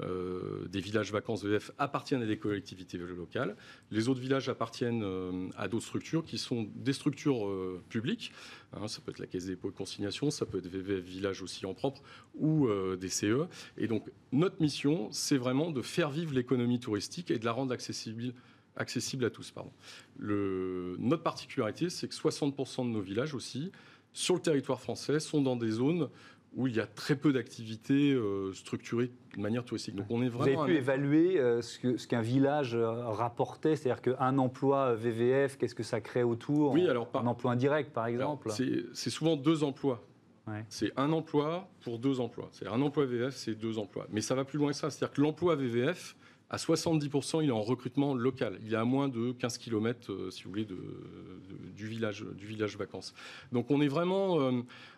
euh, 0.01 0.67
des 0.69 0.79
villages 0.79 1.11
vacances 1.11 1.43
VF 1.43 1.71
appartiennent 1.77 2.21
à 2.21 2.25
des 2.25 2.37
collectivités 2.37 2.97
locales. 2.97 3.55
Les 3.91 4.09
autres 4.09 4.19
villages 4.19 4.49
appartiennent 4.49 5.03
euh, 5.03 5.49
à 5.55 5.67
d'autres 5.67 5.85
structures 5.85 6.23
qui 6.23 6.37
sont 6.37 6.67
des 6.75 6.93
structures 6.93 7.47
euh, 7.47 7.81
publiques. 7.89 8.31
Hein, 8.73 8.87
ça 8.87 9.01
peut 9.01 9.11
être 9.11 9.19
la 9.19 9.27
Caisse 9.27 9.45
des 9.45 9.51
dépôts 9.51 9.71
de 9.71 9.75
consignation, 9.75 10.31
ça 10.31 10.45
peut 10.45 10.59
être 10.59 10.67
VVF 10.67 11.03
Village 11.03 11.41
aussi 11.41 11.65
en 11.65 11.73
propre 11.73 12.01
ou 12.35 12.67
des 12.99 13.09
CE. 13.09 13.47
Et 13.77 13.87
donc 13.87 14.09
notre 14.31 14.61
mission, 14.61 15.09
c'est 15.11 15.37
vraiment 15.37 15.71
de 15.71 15.81
faire 15.81 16.09
vivre 16.09 16.33
l'économie 16.33 16.79
touristique 16.79 17.31
et 17.31 17.37
de 17.37 17.45
la 17.45 17.51
rendre 17.51 17.71
accessible 17.71 18.33
accessible 18.75 19.25
à 19.25 19.29
tous. 19.29 19.51
Pardon. 19.51 19.71
Le, 20.17 20.95
notre 20.99 21.23
particularité, 21.23 21.89
c'est 21.89 22.07
que 22.07 22.15
60% 22.15 22.85
de 22.85 22.89
nos 22.89 23.01
villages 23.01 23.33
aussi, 23.33 23.71
sur 24.13 24.35
le 24.35 24.41
territoire 24.41 24.79
français, 24.81 25.19
sont 25.19 25.41
dans 25.41 25.55
des 25.55 25.71
zones 25.71 26.09
où 26.55 26.67
il 26.67 26.75
y 26.75 26.79
a 26.79 26.85
très 26.85 27.15
peu 27.15 27.33
d'activités 27.33 28.13
euh, 28.13 28.53
structurées 28.53 29.11
de 29.35 29.41
manière 29.41 29.65
touristique. 29.65 29.95
Donc 29.95 30.05
on 30.09 30.21
est 30.21 30.29
vraiment. 30.29 30.55
Vous 30.55 30.61
avez 30.63 30.73
pu 30.73 30.77
évaluer 30.77 31.39
euh, 31.39 31.61
ce 31.61 32.07
qu'un 32.07 32.21
village 32.21 32.75
euh, 32.75 33.07
rapportait, 33.07 33.75
c'est-à-dire 33.75 34.01
qu'un 34.01 34.37
emploi 34.37 34.93
VVF, 34.93 35.57
qu'est-ce 35.57 35.75
que 35.75 35.83
ça 35.83 36.01
crée 36.01 36.23
autour 36.23 36.73
Oui, 36.73 36.87
alors 36.87 37.09
un 37.15 37.27
emploi 37.27 37.53
indirect, 37.53 37.91
par 37.91 38.05
exemple? 38.07 38.51
C'est 38.51 39.09
souvent 39.09 39.35
deux 39.35 39.63
emplois. 39.63 40.03
C'est 40.67 40.91
un 40.97 41.11
emploi 41.13 41.69
pour 41.81 41.99
deux 41.99 42.19
emplois. 42.19 42.49
C'est 42.51 42.67
un 42.67 42.81
emploi 42.81 43.05
VVF, 43.05 43.33
c'est 43.35 43.55
deux 43.55 43.79
emplois. 43.79 44.07
Mais 44.11 44.21
ça 44.21 44.35
va 44.35 44.43
plus 44.43 44.59
loin 44.59 44.71
que 44.71 44.75
ça. 44.75 44.89
C'est-à-dire 44.89 45.15
que 45.15 45.21
l'emploi 45.21 45.55
VVF, 45.55 46.15
à 46.53 46.57
70%, 46.57 47.41
il 47.41 47.49
est 47.49 47.51
en 47.51 47.63
recrutement 47.63 48.13
local. 48.13 48.59
Il 48.63 48.73
est 48.73 48.77
à 48.77 48.85
moins 48.85 49.09
de 49.09 49.31
15 49.31 49.57
km, 49.57 50.29
si 50.29 50.43
vous 50.43 50.51
voulez, 50.51 50.65
de, 50.65 50.77
du, 51.75 51.87
village, 51.87 52.23
du 52.37 52.45
village 52.45 52.77
vacances. 52.77 53.15
Donc 53.51 53.71
on 53.71 53.81
est 53.81 53.87
vraiment 53.87 54.37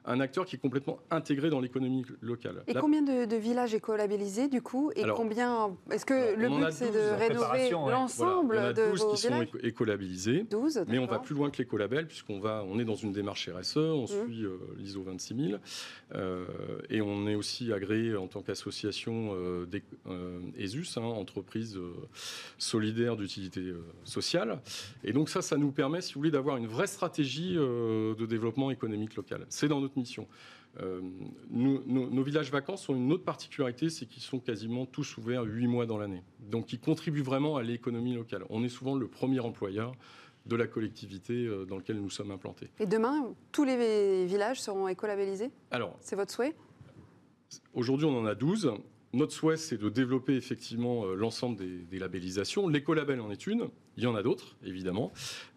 un 0.05 0.19
acteur 0.19 0.45
qui 0.45 0.57
est 0.57 0.59
complètement 0.59 0.99
intégré 1.09 1.49
dans 1.49 1.61
l'économie 1.61 2.05
locale. 2.21 2.63
Et 2.67 2.73
combien 2.73 3.01
de, 3.01 3.35
villages 3.35 3.73
éco-labellisés 3.73 4.47
du 4.47 4.61
coup? 4.61 4.91
Et 4.95 5.03
combien 5.15 5.75
Est-ce 5.91 6.05
que 6.05 6.35
le 6.35 6.49
but 6.49 6.71
c'est 6.71 6.91
de 6.91 7.17
rénover 7.17 7.69
l'ensemble 7.69 8.73
de 8.73 8.83
vos 8.83 9.13
qui 9.13 9.21
sont 9.21 9.45
éco-labellisés. 9.63 10.45
12, 10.49 10.85
mais 10.87 10.99
on 10.99 11.05
va 11.05 11.19
plus 11.19 11.35
loin 11.35 11.49
que 11.49 11.57
l'écolabel 11.57 12.07
puisqu'on 12.07 12.39
va, 12.39 12.65
on 12.67 12.79
est 12.79 12.85
dans 12.85 12.95
une 12.95 13.13
démarche 13.13 13.49
RSE, 13.49 13.77
on 13.77 14.03
mmh. 14.03 14.07
suit 14.07 14.43
euh, 14.43 14.57
l'ISO 14.77 15.03
26000 15.03 15.59
euh, 16.13 16.45
et 16.89 17.01
on 17.01 17.27
est 17.27 17.35
aussi 17.35 17.71
agréé 17.71 18.15
en 18.15 18.27
tant 18.27 18.41
qu'association 18.41 19.31
euh, 19.33 19.65
ESUS, 20.57 20.97
hein, 20.97 21.01
entre, 21.01 21.43
entreprises 21.45 21.79
solidaires 22.57 23.15
d'utilité 23.15 23.73
sociale. 24.03 24.61
Et 25.03 25.13
donc 25.13 25.29
ça, 25.29 25.41
ça 25.41 25.57
nous 25.57 25.71
permet, 25.71 26.01
si 26.01 26.13
vous 26.13 26.19
voulez, 26.19 26.31
d'avoir 26.31 26.57
une 26.57 26.67
vraie 26.67 26.87
stratégie 26.87 27.53
de 27.55 28.25
développement 28.25 28.71
économique 28.71 29.15
local. 29.15 29.45
C'est 29.49 29.67
dans 29.67 29.79
notre 29.79 29.97
mission. 29.97 30.27
nos, 31.51 32.23
villages 32.23 32.51
vacances 32.51 32.89
ont 32.89 32.95
une 32.95 33.11
autre 33.11 33.23
particularité, 33.23 33.89
c'est 33.89 34.07
qu'ils 34.07 34.23
sont 34.23 34.39
quasiment 34.39 34.85
tous 34.85 35.17
ouverts 35.17 35.43
8 35.43 35.67
mois 35.67 35.85
dans 35.85 35.97
l'année. 35.97 36.23
Donc 36.39 36.73
ils 36.73 36.79
contribuent 36.79 37.21
vraiment 37.21 37.57
à 37.57 37.63
l'économie 37.63 38.15
locale. 38.15 38.43
On 38.49 38.63
est 38.63 38.69
souvent 38.69 38.95
le 38.95 39.07
premier 39.07 39.39
employeur 39.39 39.95
de 40.45 40.55
la 40.55 40.67
collectivité 40.67 41.45
euh, 41.45 41.65
dans 41.65 41.77
laquelle 41.77 41.99
nous 41.99 42.09
sommes 42.09 42.31
implantés. 42.31 42.69
Et 42.79 42.85
demain, 42.85 43.33
tous 43.51 43.63
les 43.63 44.25
villages 44.25 44.61
seront 44.61 44.87
écolabellisés 44.87 45.51
Alors, 45.71 45.97
c'est 46.01 46.15
votre 46.15 46.31
souhait? 46.31 46.55
Aujourd'hui, 47.73 48.05
on 48.05 48.17
en 48.17 48.25
a 48.25 48.35
12. 48.35 48.73
Notre 49.15 49.31
souhait, 49.31 49.55
c'est 49.55 49.77
de 49.77 49.87
développer 49.87 50.35
effectivement 50.35 51.05
euh, 51.05 51.15
l'ensemble 51.15 51.57
des, 51.57 51.99
labellisations. 51.99 52.67
L'écolabel 52.67 53.21
en 53.21 53.31
est 53.31 53.47
une. 53.47 53.69
Il 53.95 54.03
y 54.03 54.07
en 54.07 54.15
a 54.15 54.21
d'autres, 54.21 54.57
évidemment. 54.65 55.13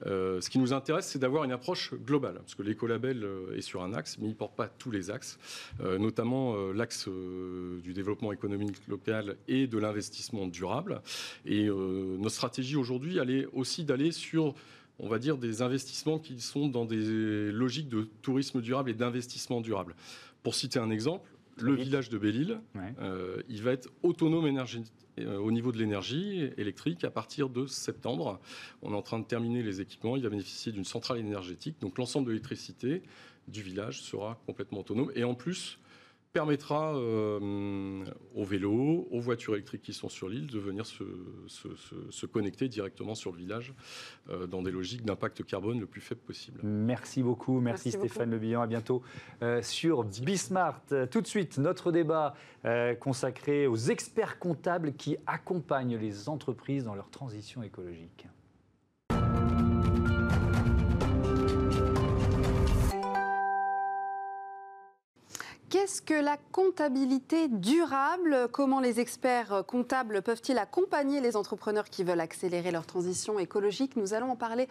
Euh, 0.06 0.40
ce 0.40 0.48
qui 0.48 0.60
nous 0.60 0.72
intéresse, 0.72 1.08
c'est 1.08 1.18
d'avoir 1.18 1.42
une 1.42 1.50
approche 1.50 1.92
globale, 1.94 2.34
parce 2.36 2.54
que 2.54 2.62
l'écolabel 2.62 3.26
est 3.56 3.62
sur 3.62 3.82
un 3.82 3.92
axe, 3.94 4.16
mais 4.18 4.26
il 4.26 4.30
ne 4.30 4.34
porte 4.34 4.54
pas 4.54 4.68
tous 4.68 4.92
les 4.92 5.10
axes, 5.10 5.40
notamment 5.80 6.54
l'axe 6.72 7.08
du 7.08 7.92
développement 7.92 8.30
économique 8.30 8.76
local 8.86 9.36
et 9.48 9.66
de 9.66 9.76
l'investissement 9.76 10.46
durable. 10.46 11.02
Et 11.44 11.66
notre 11.66 12.34
stratégie 12.34 12.76
aujourd'hui, 12.76 13.18
elle 13.18 13.30
est 13.30 13.46
aussi 13.52 13.84
d'aller 13.84 14.12
sur 14.12 14.54
on 15.00 15.08
va 15.08 15.18
dire, 15.18 15.38
des 15.38 15.62
investissements 15.62 16.18
qui 16.18 16.40
sont 16.40 16.66
dans 16.68 16.84
des 16.84 17.52
logiques 17.52 17.88
de 17.88 18.08
tourisme 18.22 18.60
durable 18.60 18.90
et 18.90 18.94
d'investissement 18.94 19.60
durable. 19.60 19.94
Pour 20.42 20.54
citer 20.54 20.78
un 20.78 20.90
exemple, 20.90 21.28
le 21.62 21.74
village 21.74 22.08
de 22.08 22.18
Belle-Île, 22.18 22.60
euh, 23.00 23.42
il 23.48 23.62
va 23.62 23.72
être 23.72 23.88
autonome 24.02 24.46
euh, 24.46 25.38
au 25.38 25.50
niveau 25.50 25.72
de 25.72 25.78
l'énergie 25.78 26.50
électrique 26.56 27.04
à 27.04 27.10
partir 27.10 27.48
de 27.48 27.66
septembre. 27.66 28.40
On 28.82 28.92
est 28.92 28.96
en 28.96 29.02
train 29.02 29.18
de 29.18 29.24
terminer 29.24 29.62
les 29.62 29.80
équipements. 29.80 30.16
Il 30.16 30.22
va 30.22 30.30
bénéficier 30.30 30.72
d'une 30.72 30.84
centrale 30.84 31.18
énergétique. 31.18 31.76
Donc 31.80 31.98
l'ensemble 31.98 32.26
de 32.26 32.32
l'électricité 32.32 33.02
du 33.48 33.62
village 33.62 34.02
sera 34.02 34.40
complètement 34.46 34.80
autonome. 34.80 35.10
Et 35.14 35.24
en 35.24 35.34
plus, 35.34 35.78
permettra 36.32 36.94
euh, 36.94 38.04
aux 38.34 38.44
vélos, 38.44 39.08
aux 39.10 39.20
voitures 39.20 39.54
électriques 39.54 39.82
qui 39.82 39.92
sont 39.92 40.08
sur 40.08 40.28
l'île 40.28 40.46
de 40.46 40.58
venir 40.58 40.84
se, 40.86 42.26
connecter 42.26 42.68
directement 42.68 43.14
sur 43.14 43.32
le 43.32 43.38
village 43.38 43.72
euh, 44.28 44.46
dans 44.46 44.62
des 44.62 44.70
logiques 44.70 45.04
d'impact 45.04 45.44
carbone 45.44 45.80
le 45.80 45.86
plus 45.86 46.00
faible 46.00 46.20
possible. 46.20 46.60
Merci 46.62 47.22
beaucoup, 47.22 47.60
merci, 47.60 47.90
Stéphane 47.90 48.30
Le 48.30 48.38
Bihan, 48.38 48.60
à 48.60 48.66
bientôt 48.66 49.02
euh, 49.42 49.62
sur 49.62 50.04
Bismart. 50.04 50.82
Tout 51.10 51.20
de 51.20 51.26
suite, 51.26 51.58
notre 51.58 51.92
débat 51.92 52.34
consacré 53.00 53.66
aux 53.66 53.76
experts 53.76 54.38
comptables 54.38 54.92
qui 54.94 55.16
accompagnent 55.26 55.96
les 55.96 56.28
entreprises 56.28 56.84
dans 56.84 56.94
leur 56.94 57.08
transition 57.08 57.62
écologique. 57.62 58.26
Qu'est-ce 65.70 66.00
que 66.00 66.14
la 66.14 66.38
comptabilité 66.50 67.46
durable 67.48 68.48
Comment 68.52 68.80
les 68.80 69.00
experts 69.00 69.64
comptables 69.66 70.22
peuvent-ils 70.22 70.56
accompagner 70.56 71.20
les 71.20 71.36
entrepreneurs 71.36 71.90
qui 71.90 72.04
veulent 72.04 72.20
accélérer 72.20 72.70
leur 72.70 72.86
transition 72.86 73.38
écologique? 73.38 73.94
Nous 73.94 74.14
allons 74.14 74.30
en 74.30 74.36
parler 74.36 74.66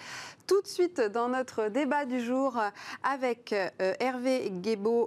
tout 0.47 0.59
de 0.59 0.65
suite 0.65 0.99
dans 0.99 1.29
notre 1.29 1.69
débat 1.69 2.05
du 2.05 2.19
jour 2.19 2.59
avec 3.03 3.53
euh, 3.53 3.69
Hervé 3.99 4.51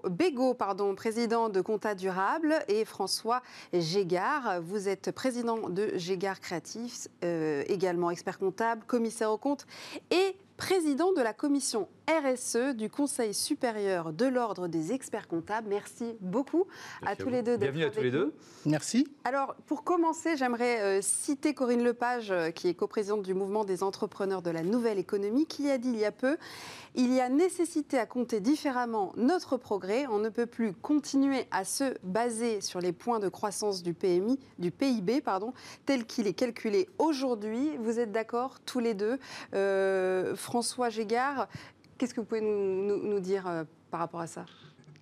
Bégaud, 0.09 0.55
pardon, 0.55 0.95
président 0.95 1.49
de 1.49 1.61
Compta 1.61 1.97
Durable, 1.97 2.55
et 2.69 2.85
François 2.85 3.43
Gégard. 3.73 4.61
Vous 4.63 4.89
êtes 4.89 5.11
président 5.11 5.69
de 5.69 5.91
Gégard 5.97 6.39
Créatif, 6.39 7.09
euh, 7.25 7.65
également 7.67 8.13
expert 8.13 8.39
comptable, 8.39 8.85
commissaire 8.87 9.33
aux 9.33 9.39
comptes 9.39 9.67
et 10.13 10.37
président 10.57 11.13
de 11.15 11.23
la 11.23 11.33
commission 11.33 11.89
RSE 12.11 12.75
du 12.75 12.91
Conseil 12.91 13.35
supérieur 13.35 14.13
de 14.13 14.27
l'Ordre 14.27 14.67
des 14.67 14.93
experts 14.93 15.29
comptables. 15.29 15.69
Merci 15.69 16.17
beaucoup 16.21 16.67
à, 17.07 17.15
tous 17.15 17.29
les 17.29 17.43
deux 17.43 17.57
Bienvenue 17.57 17.85
à 17.85 17.91
tous 17.91 18.03
les 18.03 18.11
deux. 18.11 18.35
Merci. 18.67 19.07
Alors, 19.25 19.55
pour 19.67 19.85
commencer, 19.85 20.37
j'aimerais 20.37 20.81
euh, 20.81 21.03
citer 21.03 21.55
Corinne 21.55 21.85
Lepage, 21.85 22.33
euh, 22.33 22.51
qui 22.51 22.69
est 22.69 22.75
coprésidente 22.75 23.23
du 23.23 23.33
mouvement 23.33 23.65
des 23.65 23.83
entrepreneurs 23.83 24.43
de 24.43 24.51
la 24.51 24.63
nouvelle 24.63 24.99
économie, 24.99 25.47
qui 25.47 25.71
a 25.71 25.79
dit 25.79 25.91
il 25.91 25.99
y 25.99 26.05
a 26.05 26.13
peu 26.13 26.37
il 26.97 27.13
y 27.13 27.21
a 27.21 27.29
nécessité 27.29 27.99
à 27.99 28.07
compter 28.07 28.41
différemment 28.41 29.13
notre 29.17 29.57
progrès. 29.57 30.07
On 30.09 30.19
ne 30.19 30.29
peut 30.29 30.47
plus 30.47 30.73
continuer 30.73 31.47
à 31.53 31.65
se 31.65 31.95
baser 32.03 32.61
sur 32.61 32.81
les 32.81 32.93
points 32.93 33.21
de 33.21 33.29
croissance 33.29 33.83
du 33.83 33.95
PMI, 33.95 34.41
du 34.59 34.73
PIB, 34.73 35.21
pardon, 35.21 35.53
tel 35.87 36.05
qu'il 36.05 36.27
est 36.27 36.33
calculé 36.33 36.89
aujourd'hui. 36.99 37.77
Vous 37.79 38.01
êtes 38.01 38.11
d'accord 38.11 38.59
tous 38.67 38.81
les 38.81 38.95
deux, 38.95 39.19
euh, 39.55 40.35
François 40.35 40.91
Gégard 40.91 41.47
Qu'est-ce 42.01 42.15
que 42.15 42.21
vous 42.21 42.27
pouvez 42.27 42.41
nous, 42.41 43.21
dire 43.21 43.47
euh, 43.47 43.65
par 43.91 44.01
rapport 44.01 44.21
à 44.21 44.27
ça? 44.27 44.47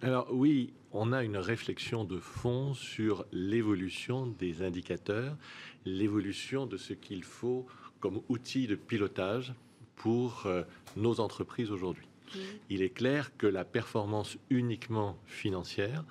Alors 0.03 0.27
oui, 0.33 0.73
on 0.91 1.13
a 1.13 1.23
une 1.23 1.37
réflexion 1.37 2.03
de 2.03 2.19
fond 2.19 2.75
sur 2.75 3.25
l'évolution 3.31 4.27
des 4.27 4.65
indicateurs, 4.65 5.37
l'évolution 5.85 6.67
de 6.67 6.77
ce 6.77 6.95
qu'il 6.95 7.23
faut 7.23 7.67
comme 8.01 8.21
outil 8.29 8.67
de 8.67 8.75
pilotage 8.75 9.55
pour 9.95 10.43
euh, 10.47 10.65
nos 10.97 11.21
entreprises 11.21 11.71
aujourd'hui. 11.71 12.09
Mmh. 12.35 12.39
Il 12.71 12.83
est 12.83 12.91
clair 12.91 13.31
que 13.37 13.47
la 13.47 13.65
performance 13.65 14.37
uniquement 14.51 15.17
financière 15.25 16.05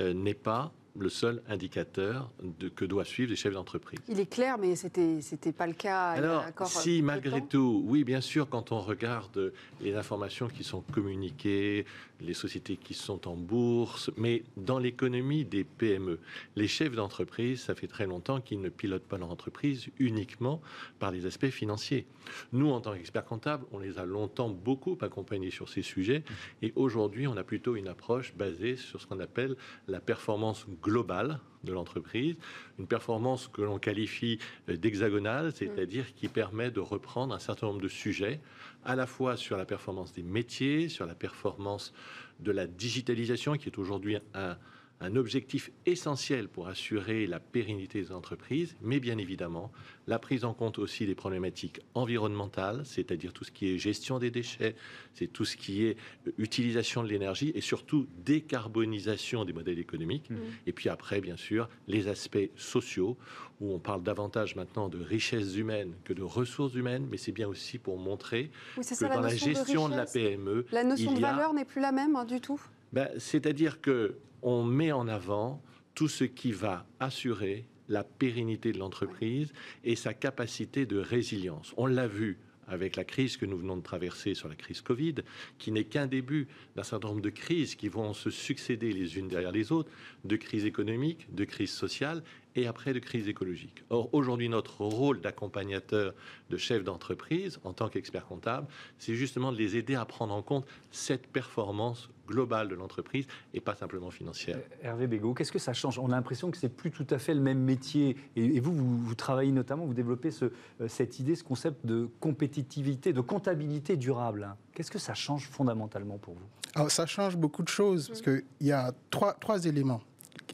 euh, 0.00 0.14
n'est 0.14 0.34
pas 0.34 0.72
le 0.96 1.08
seul 1.08 1.42
indicateur 1.48 2.30
de, 2.42 2.68
que 2.68 2.84
doivent 2.84 3.06
suivre 3.06 3.30
les 3.30 3.36
chefs 3.36 3.54
d'entreprise. 3.54 3.98
Il 4.08 4.20
est 4.20 4.30
clair, 4.30 4.58
mais 4.58 4.76
c'était 4.76 5.20
c'était 5.20 5.52
pas 5.52 5.66
le 5.66 5.72
cas. 5.72 6.10
Alors, 6.10 6.44
si 6.66 7.02
malgré 7.02 7.44
tout, 7.44 7.82
oui, 7.86 8.04
bien 8.04 8.20
sûr, 8.20 8.48
quand 8.48 8.72
on 8.72 8.80
regarde 8.80 9.52
les 9.80 9.94
informations 9.96 10.48
qui 10.48 10.62
sont 10.62 10.82
communiquées, 10.92 11.84
les 12.20 12.34
sociétés 12.34 12.76
qui 12.76 12.94
sont 12.94 13.28
en 13.28 13.36
bourse, 13.36 14.10
mais 14.16 14.44
dans 14.56 14.78
l'économie 14.78 15.44
des 15.44 15.64
PME, 15.64 16.18
les 16.56 16.68
chefs 16.68 16.94
d'entreprise, 16.94 17.62
ça 17.62 17.74
fait 17.74 17.86
très 17.86 18.06
longtemps 18.06 18.40
qu'ils 18.40 18.60
ne 18.60 18.68
pilotent 18.68 19.06
pas 19.06 19.18
leur 19.18 19.30
entreprise 19.30 19.88
uniquement 19.98 20.60
par 20.98 21.10
les 21.10 21.26
aspects 21.26 21.50
financiers. 21.50 22.06
Nous, 22.52 22.70
en 22.70 22.80
tant 22.80 22.94
qu'experts 22.94 23.24
comptables, 23.24 23.64
on 23.72 23.78
les 23.78 23.98
a 23.98 24.04
longtemps 24.04 24.48
beaucoup 24.48 24.96
accompagnés 25.00 25.50
sur 25.50 25.68
ces 25.68 25.82
sujets, 25.82 26.22
et 26.62 26.72
aujourd'hui, 26.76 27.26
on 27.26 27.36
a 27.36 27.44
plutôt 27.44 27.76
une 27.76 27.88
approche 27.88 28.34
basée 28.34 28.76
sur 28.76 29.00
ce 29.00 29.06
qu'on 29.06 29.20
appelle 29.20 29.56
la 29.88 30.00
performance 30.00 30.66
globale 30.84 31.40
de 31.64 31.72
l'entreprise, 31.72 32.36
une 32.78 32.86
performance 32.86 33.48
que 33.48 33.62
l'on 33.62 33.78
qualifie 33.78 34.38
d'hexagonale, 34.68 35.52
c'est-à-dire 35.54 36.14
qui 36.14 36.28
permet 36.28 36.70
de 36.70 36.80
reprendre 36.80 37.34
un 37.34 37.38
certain 37.38 37.68
nombre 37.68 37.80
de 37.80 37.88
sujets, 37.88 38.40
à 38.84 38.94
la 38.94 39.06
fois 39.06 39.36
sur 39.36 39.56
la 39.56 39.64
performance 39.64 40.12
des 40.12 40.22
métiers, 40.22 40.88
sur 40.90 41.06
la 41.06 41.14
performance 41.14 41.94
de 42.40 42.52
la 42.52 42.66
digitalisation, 42.66 43.56
qui 43.56 43.68
est 43.68 43.78
aujourd'hui 43.78 44.18
un, 44.34 44.56
un 45.04 45.16
objectif 45.16 45.70
essentiel 45.86 46.48
pour 46.48 46.68
assurer 46.68 47.26
la 47.26 47.40
pérennité 47.40 48.00
des 48.00 48.12
entreprises, 48.12 48.76
mais 48.80 49.00
bien 49.00 49.18
évidemment 49.18 49.70
la 50.06 50.18
prise 50.18 50.44
en 50.44 50.52
compte 50.52 50.78
aussi 50.78 51.06
des 51.06 51.14
problématiques 51.14 51.80
environnementales, 51.94 52.82
c'est-à-dire 52.84 53.32
tout 53.32 53.44
ce 53.44 53.50
qui 53.50 53.70
est 53.70 53.78
gestion 53.78 54.18
des 54.18 54.30
déchets, 54.30 54.74
c'est 55.14 55.26
tout 55.26 55.44
ce 55.44 55.56
qui 55.56 55.84
est 55.84 55.96
euh, 56.26 56.32
utilisation 56.38 57.02
de 57.02 57.08
l'énergie 57.08 57.52
et 57.54 57.60
surtout 57.60 58.06
décarbonisation 58.18 59.44
des 59.44 59.52
modèles 59.52 59.78
économiques. 59.78 60.28
Mmh. 60.30 60.36
Et 60.66 60.72
puis 60.72 60.88
après, 60.88 61.20
bien 61.20 61.36
sûr, 61.36 61.68
les 61.88 62.08
aspects 62.08 62.50
sociaux, 62.56 63.16
où 63.60 63.72
on 63.72 63.78
parle 63.78 64.02
davantage 64.02 64.56
maintenant 64.56 64.88
de 64.88 65.02
richesses 65.02 65.56
humaines 65.56 65.94
que 66.04 66.12
de 66.12 66.22
ressources 66.22 66.74
humaines, 66.74 67.06
mais 67.10 67.16
c'est 67.16 67.32
bien 67.32 67.48
aussi 67.48 67.78
pour 67.78 67.98
montrer 67.98 68.50
que 68.76 69.14
dans 69.14 69.20
la 69.20 69.34
gestion 69.34 69.88
de, 69.88 69.96
la 69.96 70.06
PME, 70.06 70.66
la 70.72 70.84
notion 70.84 71.12
de 71.12 71.20
valeur 71.20 71.54
n'est 71.54 71.64
plus 71.64 71.80
la 71.80 71.92
même 71.92 72.16
hein, 72.16 72.24
du 72.24 72.40
tout. 72.40 72.60
Ben, 72.94 73.08
c'est-à-dire 73.18 73.80
que 73.80 74.14
on 74.42 74.62
met 74.62 74.92
en 74.92 75.08
avant 75.08 75.60
tout 75.96 76.06
ce 76.06 76.22
qui 76.22 76.52
va 76.52 76.86
assurer 77.00 77.64
la 77.88 78.04
pérennité 78.04 78.72
de 78.72 78.78
l'entreprise 78.78 79.52
et 79.82 79.96
sa 79.96 80.14
capacité 80.14 80.86
de 80.86 80.98
résilience. 80.98 81.74
On 81.76 81.86
l'a 81.86 82.06
vu 82.06 82.38
avec 82.68 82.94
la 82.94 83.02
crise 83.02 83.36
que 83.36 83.46
nous 83.46 83.58
venons 83.58 83.76
de 83.76 83.82
traverser 83.82 84.34
sur 84.34 84.48
la 84.48 84.54
crise 84.54 84.80
Covid, 84.80 85.16
qui 85.58 85.72
n'est 85.72 85.84
qu'un 85.84 86.06
début 86.06 86.46
d'un 86.76 86.84
certain 86.84 87.08
nombre 87.08 87.20
de 87.20 87.30
crises 87.30 87.74
qui 87.74 87.88
vont 87.88 88.14
se 88.14 88.30
succéder 88.30 88.92
les 88.92 89.18
unes 89.18 89.26
derrière 89.26 89.50
les 89.52 89.72
autres, 89.72 89.90
de 90.24 90.36
crises 90.36 90.64
économiques, 90.64 91.26
de 91.34 91.44
crises 91.44 91.72
sociales 91.72 92.22
et 92.56 92.66
après 92.66 92.92
de 92.92 92.98
crise 92.98 93.28
écologique. 93.28 93.84
Or, 93.90 94.08
aujourd'hui, 94.12 94.48
notre 94.48 94.82
rôle 94.82 95.20
d'accompagnateur 95.20 96.14
de 96.50 96.56
chefs 96.56 96.84
d'entreprise, 96.84 97.58
en 97.64 97.72
tant 97.72 97.88
qu'expert 97.88 98.26
comptable, 98.26 98.66
c'est 98.98 99.14
justement 99.14 99.52
de 99.52 99.56
les 99.56 99.76
aider 99.76 99.94
à 99.94 100.04
prendre 100.04 100.34
en 100.34 100.42
compte 100.42 100.66
cette 100.90 101.26
performance 101.26 102.10
globale 102.26 102.68
de 102.68 102.74
l'entreprise 102.74 103.26
et 103.52 103.60
pas 103.60 103.74
simplement 103.74 104.10
financière. 104.10 104.56
Euh, 104.56 104.88
Hervé 104.88 105.06
Bégaud, 105.06 105.34
qu'est-ce 105.34 105.52
que 105.52 105.58
ça 105.58 105.74
change? 105.74 105.98
On 105.98 106.06
a 106.06 106.16
l'impression 106.16 106.50
que 106.50 106.56
c'est 106.56 106.70
plus 106.70 106.90
tout 106.90 107.06
à 107.10 107.18
fait 107.18 107.34
le 107.34 107.40
même 107.40 107.58
métier. 107.58 108.16
Et, 108.36 108.60
vous, 108.60 108.74
vous, 108.74 109.14
travaillez 109.14 109.52
notamment, 109.52 109.84
vous 109.84 109.94
développez 109.94 110.30
ce, 110.30 110.46
euh, 110.46 110.88
cette 110.88 111.18
idée, 111.20 111.34
ce 111.34 111.44
concept 111.44 111.84
de 111.84 112.08
compétitivité, 112.20 113.12
de 113.12 113.20
comptabilité 113.20 113.96
durable. 113.96 114.56
Qu'est-ce 114.72 114.90
que 114.90 114.98
ça 114.98 115.14
change 115.14 115.48
fondamentalement 115.48 116.18
pour 116.18 116.34
vous? 116.34 116.46
Alors, 116.74 116.90
Ça 116.90 117.06
change 117.06 117.36
beaucoup 117.36 117.62
de 117.62 117.68
choses, 117.68 118.08
parce 118.08 118.22
qu'il 118.22 118.44
y 118.60 118.72
a 118.72 118.92
trois, 119.10 119.34
trois 119.34 119.66
éléments 119.66 120.00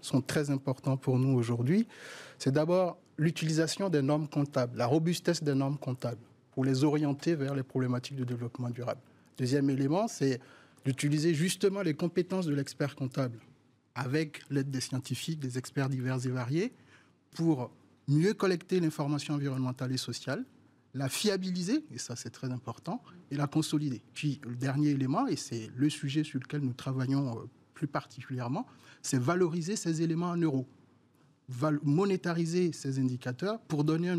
sont 0.01 0.21
très 0.21 0.51
importants 0.51 0.97
pour 0.97 1.19
nous 1.19 1.37
aujourd'hui. 1.37 1.87
C'est 2.39 2.53
d'abord 2.53 2.99
l'utilisation 3.19 3.89
des 3.89 4.03
normes 4.03 4.29
comptables, 4.29 4.77
la 4.79 4.87
robustesse 4.87 5.43
des 5.43 5.55
normes 5.55 5.79
comptables 5.79 6.21
pour 6.53 6.65
les 6.65 6.85
orienter 6.85 7.35
vers 7.35 7.55
les 7.55 7.63
problématiques 7.63 8.17
de 8.17 8.25
développement 8.25 8.71
durable. 8.71 9.01
Deuxième 9.39 9.71
élément, 9.71 10.09
c'est 10.09 10.41
d'utiliser 10.85 11.35
justement 11.35 11.83
les 11.83 11.95
compétences 11.95 12.47
de 12.47 12.55
l'expert 12.55 12.97
comptable 12.97 13.39
avec 13.95 14.43
l'aide 14.51 14.71
des 14.71 14.81
scientifiques, 14.81 15.41
des 15.41 15.59
experts 15.59 15.89
divers 15.89 16.25
et 16.25 16.31
variés, 16.31 16.73
pour 17.33 17.71
mieux 18.09 18.35
collecter 18.35 18.81
l'information 18.81 19.35
environnementale 19.35 19.93
et 19.93 19.97
sociale, 19.97 20.45
la 20.95 21.09
fiabiliser, 21.09 21.85
et 21.93 21.99
ça 21.99 22.17
c'est 22.17 22.31
très 22.31 22.51
important, 22.51 23.03
et 23.31 23.37
la 23.37 23.47
consolider. 23.47 24.03
Puis 24.15 24.41
le 24.45 24.57
dernier 24.57 24.91
élément, 24.91 25.27
et 25.27 25.37
c'est 25.37 25.71
le 25.77 25.89
sujet 25.89 26.25
sur 26.25 26.41
lequel 26.41 26.63
nous 26.63 26.73
travaillons 26.73 27.39
euh, 27.39 27.43
plus 27.81 27.89
particulièrement, 27.89 28.67
c'est 29.01 29.19
valoriser 29.19 29.75
ces 29.75 30.03
éléments 30.03 30.29
en 30.29 30.37
euros, 30.37 30.69
monétariser 31.83 32.73
ces 32.75 32.99
indicateurs 32.99 33.59
pour 33.63 33.85
donner 33.85 34.19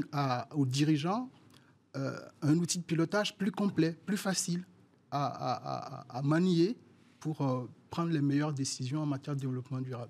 aux 0.55 0.65
dirigeants 0.65 1.29
euh, 1.95 2.17
un 2.41 2.57
outil 2.57 2.79
de 2.79 2.83
pilotage 2.83 3.37
plus 3.37 3.51
complet, 3.51 3.95
plus 4.07 4.17
facile 4.17 4.65
à, 5.11 6.21
manier 6.23 6.75
pour 7.21 7.41
euh, 7.41 7.69
prendre 7.91 8.11
les 8.11 8.19
meilleures 8.19 8.51
décisions 8.51 9.03
en 9.03 9.05
matière 9.05 9.35
de 9.35 9.41
développement 9.41 9.79
durable. 9.79 10.09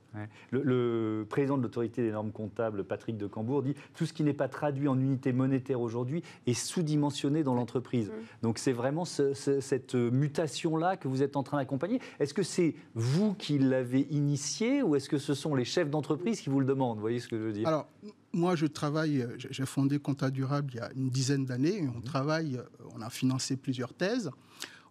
Le, 0.52 1.26
président 1.30 1.58
de 1.58 1.64
l'autorité 1.64 2.02
des 2.02 2.12
normes 2.12 2.32
comptables, 2.32 2.86
Patrick 2.86 3.18
de 3.18 3.28
Cambourg, 3.28 3.62
dit 3.62 3.76
tout 3.94 4.06
ce 4.06 4.14
qui 4.14 4.24
n'est 4.24 4.34
pas 4.34 4.48
traduit 4.48 4.88
en 4.88 4.98
unité 4.98 5.34
monétaire 5.34 5.82
aujourd'hui 5.82 6.24
est 6.48 6.54
sous-dimensionné 6.54 7.44
dans 7.44 7.54
l'entreprise. 7.54 8.08
Mm. 8.08 8.14
Donc 8.44 8.58
c'est 8.60 8.72
vraiment 8.72 9.04
cette 9.04 9.94
mutation-là 9.94 10.96
que 10.96 11.10
vous 11.10 11.22
êtes 11.22 11.36
en 11.36 11.44
train 11.44 11.58
d'accompagner. 11.58 12.00
Est-ce 12.20 12.34
que 12.34 12.44
c'est 12.44 12.76
vous 12.96 13.34
qui 13.34 13.60
l'avez 13.60 14.08
initié 14.10 14.82
ou 14.82 14.96
est-ce 14.96 15.10
que 15.10 15.18
ce 15.18 15.34
sont 15.34 15.54
les 15.54 15.66
chefs 15.66 15.90
d'entreprise 15.90 16.40
qui 16.40 16.50
vous 16.50 16.62
le 16.62 16.66
demandent? 16.66 16.96
Vous 16.96 17.02
voyez 17.02 17.20
ce 17.20 17.28
que 17.28 17.38
je 17.38 17.44
veux 17.44 17.54
dire? 17.54 17.68
Alors, 17.68 17.88
moi, 18.32 18.56
je 18.56 18.68
travaille, 18.68 19.28
j'ai 19.38 19.66
fondé 19.66 20.00
Compta 20.00 20.30
Durable 20.30 20.72
il 20.74 20.78
y 20.78 20.80
a 20.80 20.90
une 20.96 21.10
dizaine 21.10 21.46
d'années. 21.46 21.90
On 21.94 22.00
mm. 22.00 22.04
travaille, 22.04 22.62
on 22.96 23.02
a 23.02 23.10
financé 23.10 23.58
plusieurs 23.58 23.94
thèses. 23.94 24.32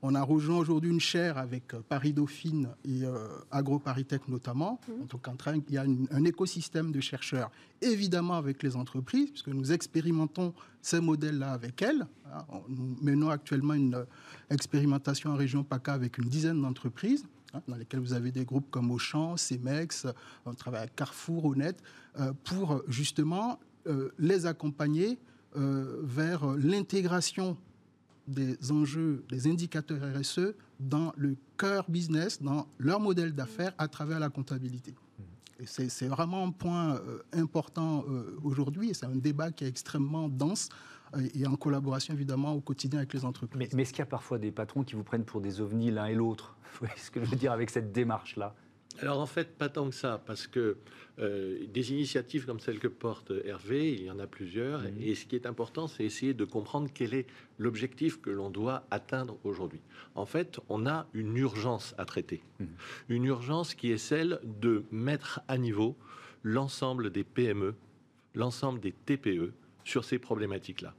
On 0.03 0.15
a 0.15 0.23
rejoint 0.23 0.57
aujourd'hui 0.57 0.91
une 0.91 1.01
chaire 1.01 1.37
avec 1.37 1.75
euh, 1.75 1.81
Paris 1.87 2.13
Dauphine 2.15 2.71
et 2.85 3.05
euh, 3.05 3.29
AgroParisTech 3.51 4.29
notamment. 4.29 4.81
Mmh. 4.89 5.07
Donc 5.07 5.29
en 5.29 5.37
train, 5.37 5.61
il 5.69 5.75
y 5.75 5.79
a 5.79 5.83
un 5.83 6.25
écosystème 6.25 6.91
de 6.91 7.01
chercheurs, 7.01 7.51
évidemment 7.83 8.35
avec 8.35 8.63
les 8.63 8.77
entreprises, 8.77 9.31
puisque 9.31 9.49
nous 9.49 9.73
expérimentons 9.73 10.55
ces 10.81 11.01
modèles-là 11.01 11.53
avec 11.53 11.83
elles. 11.83 12.07
Hein, 12.33 12.45
nous 12.69 12.97
menons 13.03 13.29
actuellement 13.29 13.75
une 13.75 13.95
euh, 13.95 14.05
expérimentation 14.49 15.31
en 15.31 15.37
région 15.37 15.65
PACA 15.65 15.93
avec 15.93 16.17
une 16.17 16.29
dizaine 16.29 16.63
d'entreprises 16.63 17.27
hein, 17.53 17.61
dans 17.69 17.77
lesquelles 17.77 18.01
vous 18.01 18.15
avez 18.15 18.33
des 18.33 18.47
groupes 18.47 18.71
comme 18.71 18.91
Auchan, 18.91 19.37
Cemex, 19.37 20.07
on 20.47 20.55
travaille 20.55 20.81
avec 20.81 20.97
Carrefour, 20.97 21.45
Honnête, 21.45 21.83
pour 22.45 22.83
justement 22.89 23.61
les 24.19 24.45
accompagner 24.45 25.19
vers 25.55 26.45
l'intégration 26.57 27.57
des 28.27 28.71
enjeux, 28.71 29.25
des 29.31 29.49
indicateurs 29.49 30.01
RSE 30.17 30.55
dans 30.79 31.13
le 31.17 31.37
cœur 31.57 31.85
business, 31.89 32.43
dans 32.43 32.67
leur 32.79 33.01
modèle 33.01 33.33
d'affaires 33.33 33.73
à 33.79 33.89
travers 33.89 34.21
la 34.21 34.29
comptabilité. 34.29 34.95
Et 35.61 35.67
c'est 35.67 36.07
vraiment 36.07 36.47
un 36.47 36.53
point 36.53 36.97
euh, 36.97 37.23
important 37.35 38.05
euh, 38.09 38.39
aujourd'hui 38.43 38.91
et 38.91 38.95
c'est 38.95 39.05
un 39.05 39.17
débat 39.17 39.51
qui 39.51 39.65
est 39.65 39.69
extrêmement 39.69 40.29
dense 40.29 40.71
euh, 41.15 41.29
et 41.35 41.47
en 41.47 41.57
collaboration 41.57 42.15
évidemment 42.15 42.55
au 42.55 42.61
quotidien 42.61 43.01
avec 43.01 43.13
les 43.13 43.27
entreprises. 43.27 43.75
Mais, 43.75 43.83
est-ce 43.83 43.91
qu'il 43.91 43.99
y 43.99 44.03
a 44.03 44.07
parfois 44.07 44.39
des 44.39 44.53
patrons 44.53 44.85
qui 44.85 44.95
vous 44.95 45.05
prennent 45.05 45.25
pour 45.25 45.43
des 45.43 45.61
ovnis 45.61 45.91
l'un 45.91 46.07
et 46.07 46.15
l'autre? 46.15 46.57
Vous 46.73 46.87
voyez 46.87 46.95
ce 46.97 47.11
que 47.11 47.23
je 47.23 47.29
veux 47.29 47.37
dire 47.37 47.53
avec 47.53 47.69
cette 47.69 47.93
démarche-là? 47.93 48.55
Alors 49.03 49.21
en 49.21 49.27
fait, 49.27 49.57
pas 49.57 49.69
tant 49.69 49.89
que 49.89 49.95
ça, 49.95 50.23
parce 50.25 50.47
que 50.47 50.77
euh, 51.19 51.67
des 51.67 51.93
initiatives 51.93 52.47
comme 52.47 52.61
celle 52.61 52.79
que 52.79 52.89
porte 52.89 53.33
Hervé, 53.45 53.93
il 53.93 54.05
y 54.05 54.11
en 54.11 54.19
a 54.19 54.27
plusieurs, 54.27 54.83
mhm. 54.83 55.01
et 55.01 55.15
ce 55.15 55.27
qui 55.27 55.37
est 55.37 55.47
important, 55.47 55.87
c'est 55.87 56.05
essayer 56.05 56.35
de 56.35 56.45
comprendre 56.45 56.89
quel 56.93 57.15
est 57.15 57.27
l'objectif 57.59 58.21
que 58.21 58.31
l'on 58.31 58.51
doit 58.51 58.85
atteindre 58.91 59.39
aujourd'hui. 59.45 59.81
En 60.15 60.27
fait, 60.27 60.61
on 60.69 60.87
a 60.87 61.07
une 61.13 61.37
urgence 61.37 61.95
à 61.99 62.05
traiter, 62.05 62.43
mhm. 62.59 62.69
une 63.09 63.25
urgence 63.25 63.75
qui 63.75 63.91
est 63.93 63.99
celle 63.99 64.41
de 64.45 64.85
mettre 64.91 65.41
à 65.49 65.59
niveau 65.59 65.97
l'ensemble 66.43 67.11
des 67.11 67.25
PME, 67.25 67.75
l'ensemble 68.35 68.81
des 68.81 68.93
TPE 68.93 69.53
sur 69.85 70.05
ces 70.05 70.19
problématiques-là. 70.19 70.95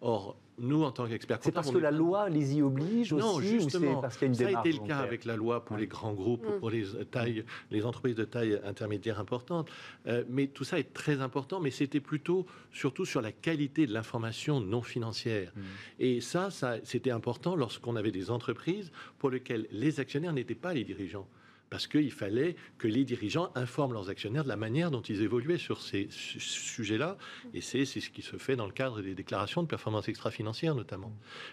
Or, 0.00 0.36
nous, 0.60 0.82
en 0.82 0.92
tant 0.92 1.06
qu'experts 1.06 1.38
C'est 1.40 1.52
parce 1.52 1.70
que 1.70 1.78
la 1.78 1.90
loi 1.90 2.28
les 2.28 2.56
y 2.56 2.62
oblige 2.62 3.12
aussi 3.12 3.24
Non, 3.24 3.40
justement. 3.40 4.00
parce 4.00 4.16
qu'il 4.16 4.26
y 4.26 4.44
a 4.44 4.48
une 4.48 4.52
ça 4.52 4.58
a 4.58 4.60
été 4.60 4.72
le 4.72 4.86
cas 4.86 4.98
avec 4.98 5.24
la 5.24 5.36
loi 5.36 5.64
pour 5.64 5.76
les 5.76 5.86
grands 5.86 6.12
groupes, 6.12 6.46
mm. 6.46 6.60
pour 6.60 6.70
les, 6.70 6.84
tailles, 7.10 7.44
les 7.70 7.84
entreprises 7.84 8.14
de 8.14 8.24
taille 8.24 8.60
intermédiaire 8.64 9.18
importante. 9.18 9.70
Euh, 10.06 10.24
mais 10.28 10.46
tout 10.46 10.64
ça 10.64 10.78
est 10.78 10.92
très 10.92 11.20
important, 11.20 11.60
mais 11.60 11.70
c'était 11.70 12.00
plutôt, 12.00 12.46
surtout 12.72 13.04
sur 13.04 13.20
la 13.20 13.32
qualité 13.32 13.86
de 13.86 13.92
l'information 13.92 14.60
non 14.60 14.82
financière. 14.82 15.52
Mm. 15.56 15.60
Et 15.98 16.20
ça, 16.20 16.50
ça 16.50 16.76
c'était 16.84 17.10
important 17.10 17.56
lorsqu'on 17.56 17.96
avait 17.96 18.12
des 18.12 18.30
entreprises 18.30 18.92
pour 19.18 19.30
lesquelles 19.30 19.66
les 19.72 20.00
actionnaires 20.00 20.32
n'étaient 20.32 20.54
pas 20.54 20.74
les 20.74 20.84
dirigeants 20.84 21.26
parce 21.70 21.86
qu'il 21.86 22.12
fallait 22.12 22.56
que 22.78 22.88
les 22.88 23.04
dirigeants 23.04 23.50
informent 23.54 23.92
leurs 23.92 24.10
actionnaires 24.10 24.42
de 24.44 24.48
la 24.48 24.56
manière 24.56 24.90
dont 24.90 25.00
ils 25.00 25.22
évoluaient 25.22 25.58
sur 25.58 25.80
ces 25.80 26.08
sujets-là. 26.10 27.16
Et 27.54 27.60
c'est 27.60 27.84
ce 27.84 28.10
qui 28.10 28.22
se 28.22 28.36
fait 28.36 28.56
dans 28.56 28.66
le 28.66 28.72
cadre 28.72 29.00
des 29.00 29.14
déclarations 29.14 29.62
de 29.62 29.68
performance 29.68 30.08
extra-financière 30.08 30.74
notamment. 30.74 31.12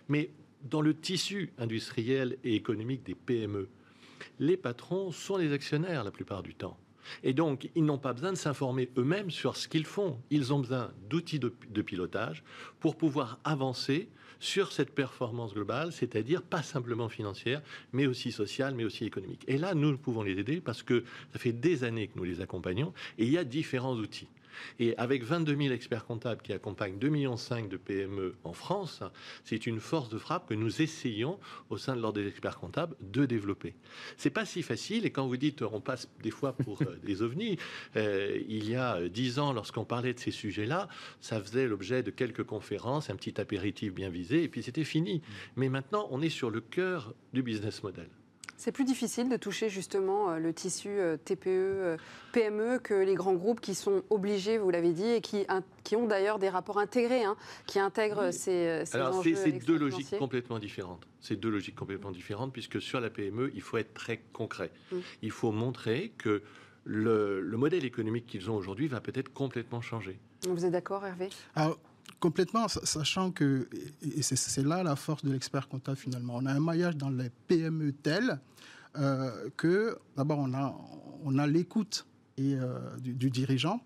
Mais 0.10 0.32
dans 0.64 0.82
le 0.82 0.96
tissu 0.96 1.54
industriel 1.60 2.38
et 2.44 2.56
économique 2.56 3.04
des 3.04 3.16
PME, 3.16 3.70
les 4.40 4.58
patrons 4.58 5.12
sont 5.12 5.38
les 5.38 5.54
actionnaires 5.54 6.04
la 6.04 6.12
plupart 6.12 6.42
du 6.42 6.56
temps. 6.56 6.78
Et 7.24 7.34
donc, 7.34 7.70
ils 7.76 7.86
n'ont 7.86 7.98
pas 7.98 8.14
besoin 8.14 8.32
de 8.32 8.38
s'informer 8.38 8.90
eux-mêmes 8.98 9.32
sur 9.32 9.56
ce 9.56 9.68
qu'ils 9.68 9.86
font. 9.86 10.20
Ils 10.30 10.54
ont 10.54 10.60
besoin 10.60 10.92
d'outils 11.10 11.40
de, 11.40 11.82
pilotage 11.82 12.44
pour 12.80 12.98
pouvoir 12.98 13.40
avancer 13.44 14.10
sur 14.40 14.72
cette 14.72 14.92
performance 14.92 15.54
globale, 15.54 15.92
c'est-à-dire 15.92 16.42
pas 16.42 16.64
simplement 16.64 17.10
financière, 17.10 17.62
mais 17.94 18.08
aussi 18.08 18.32
sociale, 18.32 18.76
mais 18.76 18.84
aussi 18.84 19.06
économique. 19.06 19.44
Et 19.48 19.58
là, 19.58 19.74
nous 19.74 19.98
pouvons 19.98 20.24
les 20.24 20.40
aider 20.40 20.62
parce 20.62 20.84
que 20.84 21.04
ça 21.34 21.40
fait 21.40 21.54
des 21.54 21.84
années 21.84 22.08
que 22.08 22.18
nous 22.18 22.24
les 22.24 22.42
accompagnons 22.42 22.94
et 23.18 23.26
il 23.26 23.32
y 23.32 23.38
a 23.38 23.44
différents 23.44 23.96
outils. 23.96 24.28
Et 24.80 24.96
avec 24.98 25.24
22 25.24 25.56
000 25.56 25.74
experts 25.74 26.06
comptables 26.06 26.42
qui 26.42 26.54
accompagnent 26.54 26.98
2,5 26.98 27.10
millions 27.10 27.36
de 27.70 27.78
PME 27.78 28.36
en 28.44 28.54
France, 28.54 29.04
c'est 29.44 29.68
une 29.68 29.80
force 29.80 30.10
de 30.10 30.18
frappe 30.18 30.48
que 30.48 30.54
nous 30.54 30.82
essayons, 30.82 31.40
au 31.70 31.78
sein 31.78 31.96
de 31.96 32.02
l'ordre 32.02 32.20
des 32.22 32.28
experts 32.28 32.60
comptables, 32.60 32.96
de 33.02 33.26
développer. 33.26 33.74
C'est 34.18 34.30
pas 34.30 34.46
si 34.46 34.62
facile, 34.62 35.06
et 35.06 35.12
quand 35.12 35.28
vous 35.28 35.38
dites 35.38 35.62
on 35.62 35.82
passe 35.82 36.10
des 36.22 36.32
fois 36.32 36.54
pour 36.54 36.82
euh, 36.82 36.98
des 37.04 37.22
ovnis, 37.22 37.58
euh, 37.96 38.40
il 38.48 38.70
y 38.70 38.76
a 38.76 39.08
dix 39.08 39.40
ans, 39.40 39.54
lorsqu'on 39.54 39.86
parlait 39.86 40.14
de 40.14 40.20
ces 40.20 40.32
sujets-là, 40.32 40.88
ça 41.22 41.42
faisait 41.42 41.68
l'objet 41.68 42.04
de 42.04 42.12
quelques 42.12 42.44
conférences, 42.44 43.10
un 43.10 43.16
petit 43.16 43.40
apéritif 43.40 43.94
bien 43.94 44.10
visé, 44.10 44.44
et 44.44 44.48
puis 44.48 44.64
c'était 44.64 44.84
fini. 44.84 45.22
Mais 45.56 45.70
maintenant, 45.70 46.08
on 46.12 46.22
est 46.22 46.30
sur 46.30 46.50
le 46.50 46.62
cœur 46.62 47.14
du 47.34 47.44
business 47.44 47.84
model. 47.84 48.10
C'est 48.58 48.72
plus 48.72 48.86
difficile 48.86 49.30
de 49.30 49.38
toucher 49.38 49.70
justement 49.70 50.32
euh, 50.32 50.40
le 50.40 50.52
tissu 50.52 50.90
euh, 50.90 51.16
TPE, 51.16 51.48
euh, 51.48 51.98
PME 52.34 52.80
que 52.80 52.96
les 52.96 53.14
grands 53.14 53.36
groupes 53.36 53.62
qui 53.62 53.76
sont 53.76 54.02
obligés, 54.10 54.58
vous 54.58 54.72
l'avez 54.72 54.94
dit, 54.94 55.08
et 55.08 55.22
qui, 55.22 55.46
qui 55.84 55.96
ont 55.96 56.08
d'ailleurs 56.08 56.40
des 56.40 56.50
rapports 56.50 56.80
intégrés, 56.80 57.24
hein, 57.24 57.38
qui 57.68 57.80
intègrent 57.80 58.32
ces, 58.32 58.84
ces 58.86 58.96
Alors 58.96 59.24
c'est 59.24 59.52
deux 59.52 59.78
logiques 59.78 60.18
complètement 60.18 60.58
différentes. 60.58 61.08
C'est 61.22 61.36
deux 61.36 61.50
logiques 61.50 61.76
complètement 61.76 62.12
différentes 62.12 62.52
puisque 62.52 62.82
sur 62.82 63.00
la 63.00 63.12
PME, 63.12 63.52
il 63.54 63.62
faut 63.62 63.78
être 63.78 63.94
très 63.94 64.18
concret. 64.34 64.72
Mmh. 64.92 64.98
Il 65.22 65.32
faut 65.32 65.52
montrer 65.52 66.12
que 66.18 66.42
le, 66.84 67.42
le 67.42 67.58
modèle 67.58 67.86
économique 67.86 68.26
qu'ils 68.26 68.50
ont 68.50 68.56
aujourd'hui 68.56 68.88
va 68.88 69.02
peut-être 69.02 69.32
complètement 69.34 69.82
changer. 69.82 70.18
Vous 70.48 70.66
êtes 70.66 70.72
d'accord, 70.72 71.06
Hervé? 71.06 71.30
Complètement, 72.20 72.68
sachant 72.68 73.32
que, 73.32 73.70
et 74.02 74.24
c'est 74.24 74.64
là 74.64 74.82
la 74.82 74.96
force 74.96 75.24
de 75.24 75.32
l'expert 75.32 75.68
comptable 75.68 75.98
finalement, 75.98 76.38
on 76.38 76.48
a 76.48 76.52
un 76.52 76.60
maillage 76.60 76.98
dans 76.98 77.12
les 77.12 77.30
PME 77.48 77.92
tel 77.92 78.40
euh, 78.98 79.50
que 79.56 80.00
d'abord 80.16 80.40
on 80.40 80.52
a, 80.56 80.76
on 81.24 81.38
a 81.38 81.46
l'écoute 81.46 82.08
euh, 82.40 82.98
du, 82.98 83.30
dirigeant. 83.30 83.82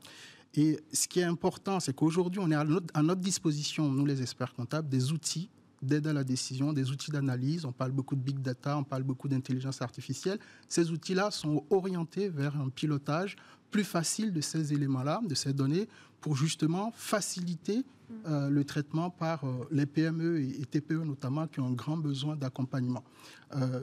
Et 0.53 0.79
ce 0.93 1.07
qui 1.07 1.19
est 1.19 1.25
important, 1.25 1.79
c'est 1.79 1.93
qu'aujourd'hui, 1.93 2.41
on 2.41 2.51
est 2.51 2.55
à 2.55 2.63
notre, 2.63 2.87
à 2.93 3.01
notre, 3.01 3.21
disposition, 3.21 3.89
nous 3.89 4.05
les 4.05 4.21
experts 4.21 4.53
comptables, 4.53 4.87
des 4.87 5.11
outils 5.11 5.49
d'aide 5.81 6.07
à 6.07 6.13
la 6.13 6.23
décision, 6.23 6.73
des 6.73 6.91
outils 6.91 7.11
d'analyse. 7.11 7.65
On 7.65 7.71
parle 7.71 7.91
beaucoup 7.91 8.15
de 8.15 8.21
big 8.21 8.39
data, 8.39 8.77
on 8.77 8.83
parle 8.83 9.03
beaucoup 9.03 9.27
d'intelligence 9.27 9.81
artificielle. 9.81 10.39
Ces 10.69 10.91
outils-là 10.91 11.31
sont 11.31 11.65
orientés 11.69 12.29
vers 12.29 12.55
un 12.57 12.69
pilotage 12.69 13.35
plus 13.71 13.85
facile 13.85 14.33
de 14.33 14.41
ces 14.41 14.73
éléments-là, 14.73 15.21
de 15.25 15.33
ces 15.33 15.53
données, 15.53 15.87
pour 16.21 16.35
justement 16.35 16.91
faciliter 16.95 17.83
euh, 18.25 18.49
le 18.49 18.63
traitement 18.63 19.09
par 19.09 19.43
euh, 19.43 19.67
les 19.71 19.85
PME 19.85 20.41
et, 20.41 20.65
TPE 20.65 21.03
notamment 21.03 21.47
qui 21.47 21.59
ont 21.59 21.67
un 21.67 21.73
grand 21.73 21.97
besoin 21.97 22.35
d'accompagnement. 22.35 23.03
Euh, 23.55 23.81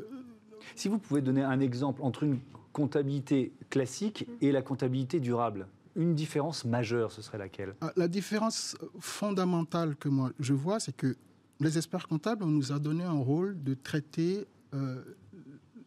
si 0.77 0.89
vous 0.89 0.99
pouvez 0.99 1.21
donner 1.21 1.43
un 1.43 1.61
exemple 1.61 2.03
entre 2.03 2.23
une 2.23 2.39
comptabilité 2.73 3.53
classique 3.71 4.27
et 4.41 4.53
la 4.53 4.63
comptabilité 4.63 5.19
durable, 5.19 5.67
une 5.97 6.15
différence 6.15 6.65
majeure, 6.65 7.11
ce 7.11 7.23
serait 7.23 7.39
laquelle? 7.39 7.75
La 7.97 8.07
différence 8.07 8.77
fondamentale 9.01 9.97
que 9.97 10.09
moi 10.09 10.31
je 10.39 10.55
vois, 10.55 10.79
c'est 10.79 10.97
que 10.97 11.17
les 11.59 11.77
experts 11.77 12.07
comptables, 12.07 12.45
on 12.45 12.49
nous 12.49 12.71
a 12.71 12.79
donné 12.79 13.03
un 13.03 13.19
rôle 13.19 13.61
de 13.65 13.75
traiter 13.75 14.47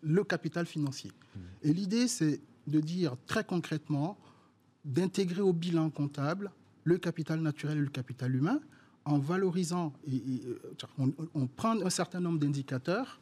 le 0.02 0.24
capital 0.24 0.66
financier. 0.66 1.12
Mmh. 1.12 1.40
Et 1.64 1.74
l'idée, 1.74 2.08
c'est 2.08 2.42
de 2.68 2.80
dire 2.80 3.16
très 3.26 3.44
concrètement, 3.44 4.18
d'intégrer 4.86 5.42
au 5.42 5.54
bilan 5.54 5.90
comptable 5.90 6.52
le 6.84 6.98
capital 6.98 7.42
naturel 7.42 7.78
et 7.78 7.82
le 7.82 7.90
capital 7.90 8.36
humain 8.36 8.60
en 9.06 9.18
valorisant, 9.18 9.94
et, 10.08 10.44
on, 10.98 11.12
on, 11.34 11.48
prend 11.48 11.80
un 11.82 11.90
certain 11.90 12.20
nombre 12.20 12.40
d'indicateurs, 12.40 13.20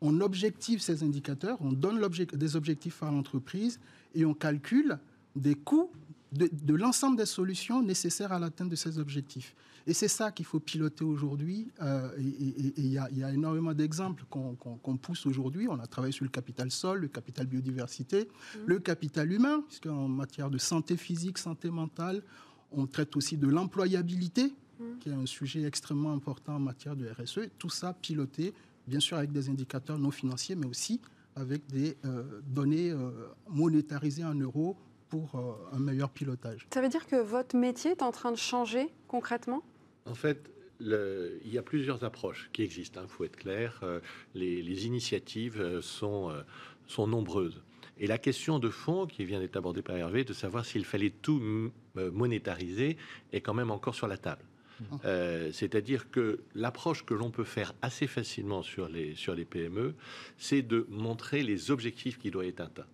on 0.00 0.20
objective 0.20 0.80
ces 0.80 1.02
indicateurs, 1.02 1.58
on 1.60 1.72
donne 1.72 2.00
des 2.32 2.56
objectifs 2.56 3.02
à 3.02 3.10
l'entreprise 3.10 3.80
et 4.14 4.24
on 4.24 4.34
calcule 4.34 4.98
des 5.36 5.54
coûts 5.54 5.90
de, 6.34 6.74
l'ensemble 6.74 7.16
des 7.16 7.26
solutions 7.26 7.82
nécessaires 7.82 8.32
à 8.32 8.38
l'atteinte 8.38 8.68
de 8.68 8.76
ces 8.76 8.98
objectifs. 8.98 9.54
Et 9.86 9.92
c'est 9.92 10.08
ça 10.08 10.32
qu'il 10.32 10.46
faut 10.46 10.60
piloter 10.60 11.04
aujourd'hui. 11.04 11.68
Euh, 11.82 12.10
et 12.18 12.72
il 12.78 12.86
y, 12.86 12.98
a 12.98 13.32
énormément 13.32 13.74
d'exemples 13.74 14.24
qu'on 14.28 14.96
pousse 14.96 15.26
aujourd'hui. 15.26 15.68
On 15.68 15.78
a 15.78 15.86
travaillé 15.86 16.12
sur 16.12 16.24
le 16.24 16.30
capital 16.30 16.70
sol, 16.70 17.00
le 17.00 17.08
capital 17.08 17.46
biodiversité, 17.46 18.24
mmh. 18.24 18.58
le 18.66 18.78
capital 18.78 19.30
humain, 19.30 19.62
puisqu'en 19.66 20.08
matière 20.08 20.50
de 20.50 20.58
santé 20.58 20.96
physique, 20.96 21.38
santé 21.38 21.70
mentale, 21.70 22.22
on 22.72 22.86
traite 22.86 23.14
aussi 23.16 23.36
de 23.36 23.46
l'employabilité, 23.46 24.46
mmh. 24.80 24.84
qui 25.00 25.10
est 25.10 25.14
un 25.14 25.26
sujet 25.26 25.64
extrêmement 25.64 26.12
important 26.12 26.56
en 26.56 26.60
matière 26.60 26.96
de 26.96 27.06
RSE. 27.06 27.50
Tout 27.58 27.70
ça 27.70 27.92
piloté, 27.92 28.54
bien 28.88 29.00
sûr, 29.00 29.18
avec 29.18 29.32
des 29.32 29.50
indicateurs 29.50 29.98
non 29.98 30.10
financiers, 30.10 30.56
mais 30.56 30.66
aussi 30.66 31.00
avec 31.36 31.66
des 31.66 31.96
euh, 32.04 32.40
données 32.46 32.90
euh, 32.90 33.10
monétarisées 33.48 34.24
en 34.24 34.34
euros 34.34 34.76
pour 35.08 35.34
euh, 35.34 35.76
un 35.76 35.78
meilleur 35.78 36.10
pilotage. 36.10 36.66
Ça 36.72 36.80
veut 36.80 36.88
dire 36.88 37.06
que 37.06 37.16
votre 37.16 37.56
métier 37.56 37.92
est 37.92 38.02
en 38.02 38.10
train 38.10 38.32
de 38.32 38.36
changer 38.36 38.88
concrètement? 39.08 39.62
En 40.06 40.14
fait, 40.14 40.50
le, 40.80 41.40
il 41.44 41.52
y 41.52 41.58
a 41.58 41.62
plusieurs 41.62 42.04
approches 42.04 42.50
qui 42.52 42.62
existent, 42.62 43.00
il 43.00 43.04
hein, 43.04 43.08
faut 43.08 43.24
être 43.24 43.36
clair. 43.36 43.80
Euh, 43.82 44.00
les, 44.34 44.86
initiatives 44.86 45.60
euh, 45.60 45.80
sont, 45.80 46.32
sont 46.86 47.06
nombreuses. 47.06 47.62
Et 47.98 48.06
la 48.06 48.18
question 48.18 48.58
de 48.58 48.70
fond 48.70 49.06
qui 49.06 49.24
vient 49.24 49.38
d'être 49.38 49.56
abordée 49.56 49.82
par 49.82 49.96
Hervé, 49.96 50.24
de 50.24 50.32
savoir 50.32 50.64
s'il 50.64 50.84
fallait 50.84 51.12
tout 51.22 51.40
monétariser, 51.94 52.96
est 53.32 53.40
quand 53.40 53.54
même 53.54 53.70
encore 53.70 53.94
sur 53.94 54.08
la 54.08 54.16
table. 54.16 54.42
Mmh. 54.80 54.96
C'est-à-dire 55.52 56.10
que 56.10 56.40
l'approche 56.56 57.04
que 57.04 57.14
l'on 57.14 57.30
peut 57.30 57.44
faire 57.44 57.72
assez 57.82 58.08
facilement 58.08 58.64
sur 58.64 58.88
les, 58.88 59.14
sur 59.14 59.36
les 59.36 59.44
PME, 59.44 59.94
c'est 60.38 60.62
de 60.62 60.88
montrer 60.90 61.44
les 61.44 61.70
objectifs 61.70 62.18
qui 62.18 62.32
doivent 62.32 62.48
être 62.48 62.62
atteints 62.62 62.86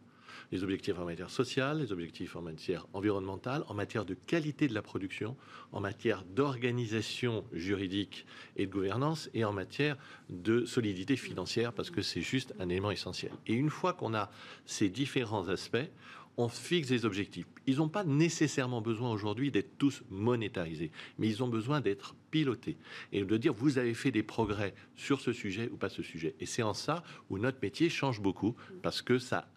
les 0.53 0.65
objectifs 0.65 0.99
en 0.99 1.05
matière 1.05 1.31
sociale, 1.31 1.79
les 1.79 1.93
objectifs 1.93 2.37
en 2.37 2.43
matière 2.43 2.87
environnementale, 2.93 3.65
en 3.69 3.75
matière 3.75 4.05
de 4.05 4.15
qualité 4.15 4.69
de 4.69 4.75
la 4.75 4.83
production, 4.83 5.37
en 5.73 5.81
matière 5.81 6.25
d'organisation 6.25 7.45
juridique 7.53 8.27
et 8.57 8.67
de 8.67 8.73
gouvernance, 8.73 9.31
et 9.35 9.45
en 9.45 9.53
matière 9.53 9.97
de 10.29 10.65
solidité 10.65 11.17
financière, 11.17 11.73
parce 11.73 11.91
que 11.91 12.03
c'est 12.03 12.23
juste 12.23 12.55
un 12.59 12.69
élément 12.69 12.91
essentiel. 12.91 13.33
Et 13.47 13.55
une 13.55 13.71
fois 13.71 13.93
qu'on 13.93 14.15
a 14.15 14.31
ces 14.67 14.89
différents 14.89 15.49
aspects, 15.49 15.89
on 16.37 16.49
fixe 16.49 16.89
des 16.89 17.05
objectifs. 17.05 17.47
Ils 17.67 17.77
n'ont 17.77 17.89
pas 17.89 18.05
nécessairement 18.05 18.81
besoin 18.81 19.11
aujourd'hui 19.11 19.51
d'être 19.51 19.77
tous 19.79 20.03
monétarisés, 20.11 20.91
mais 21.19 21.29
ils 21.29 21.43
ont 21.43 21.49
besoin 21.49 21.81
d'être 21.81 22.15
pilotés 22.31 22.77
et 23.13 23.23
de 23.25 23.37
dire 23.37 23.53
vous 23.53 23.79
avez 23.79 23.95
fait 23.95 24.11
des 24.11 24.23
progrès 24.23 24.75
sur 24.97 25.21
ce 25.21 25.33
sujet 25.33 25.69
ou 25.71 25.77
pas 25.77 25.89
ce 25.89 26.03
sujet. 26.03 26.35
Et 26.41 26.47
c'est 26.47 26.63
en 26.63 26.75
ça 26.75 27.03
où 27.29 27.39
notre 27.39 27.59
métier 27.63 27.91
change 27.91 28.21
beaucoup 28.21 28.55
parce 28.83 29.03
que 29.03 29.19
ça 29.19 29.49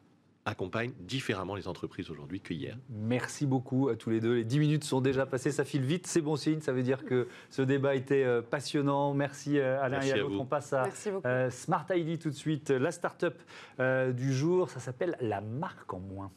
accompagne 0.45 0.91
différemment 0.99 1.55
les 1.55 1.67
entreprises 1.67 2.09
aujourd'hui 2.09 2.41
qu'hier. 2.41 2.77
Merci 2.89 3.45
beaucoup 3.45 3.89
à 3.89 3.95
tous 3.95 4.09
les 4.09 4.19
deux. 4.19 4.35
Les 4.35 4.43
10 4.43 4.59
minutes 4.59 4.83
sont 4.83 5.01
déjà 5.01 5.25
passées, 5.25 5.51
ça 5.51 5.63
file 5.63 5.83
vite, 5.83 6.07
c'est 6.07 6.21
bon 6.21 6.35
signe, 6.35 6.59
ça 6.61 6.73
veut 6.73 6.83
dire 6.83 7.05
que 7.05 7.27
ce 7.49 7.61
débat 7.61 7.95
était 7.95 8.23
euh, 8.23 8.41
passionnant. 8.41 9.13
Merci 9.13 9.57
euh, 9.57 9.81
Alain 9.81 10.01
et 10.01 10.11
à 10.11 10.17
l'autre. 10.17 10.35
On 10.39 10.45
passe 10.45 10.73
à 10.73 10.87
euh, 11.25 11.49
Smart 11.49 11.85
ID 11.89 12.19
tout 12.19 12.29
de 12.29 12.35
suite, 12.35 12.69
la 12.69 12.91
start-up 12.91 13.41
du 13.79 14.33
jour, 14.33 14.69
ça 14.69 14.79
s'appelle 14.79 15.17
la 15.21 15.41
marque 15.41 15.93
en 15.93 15.99
moins. 15.99 16.31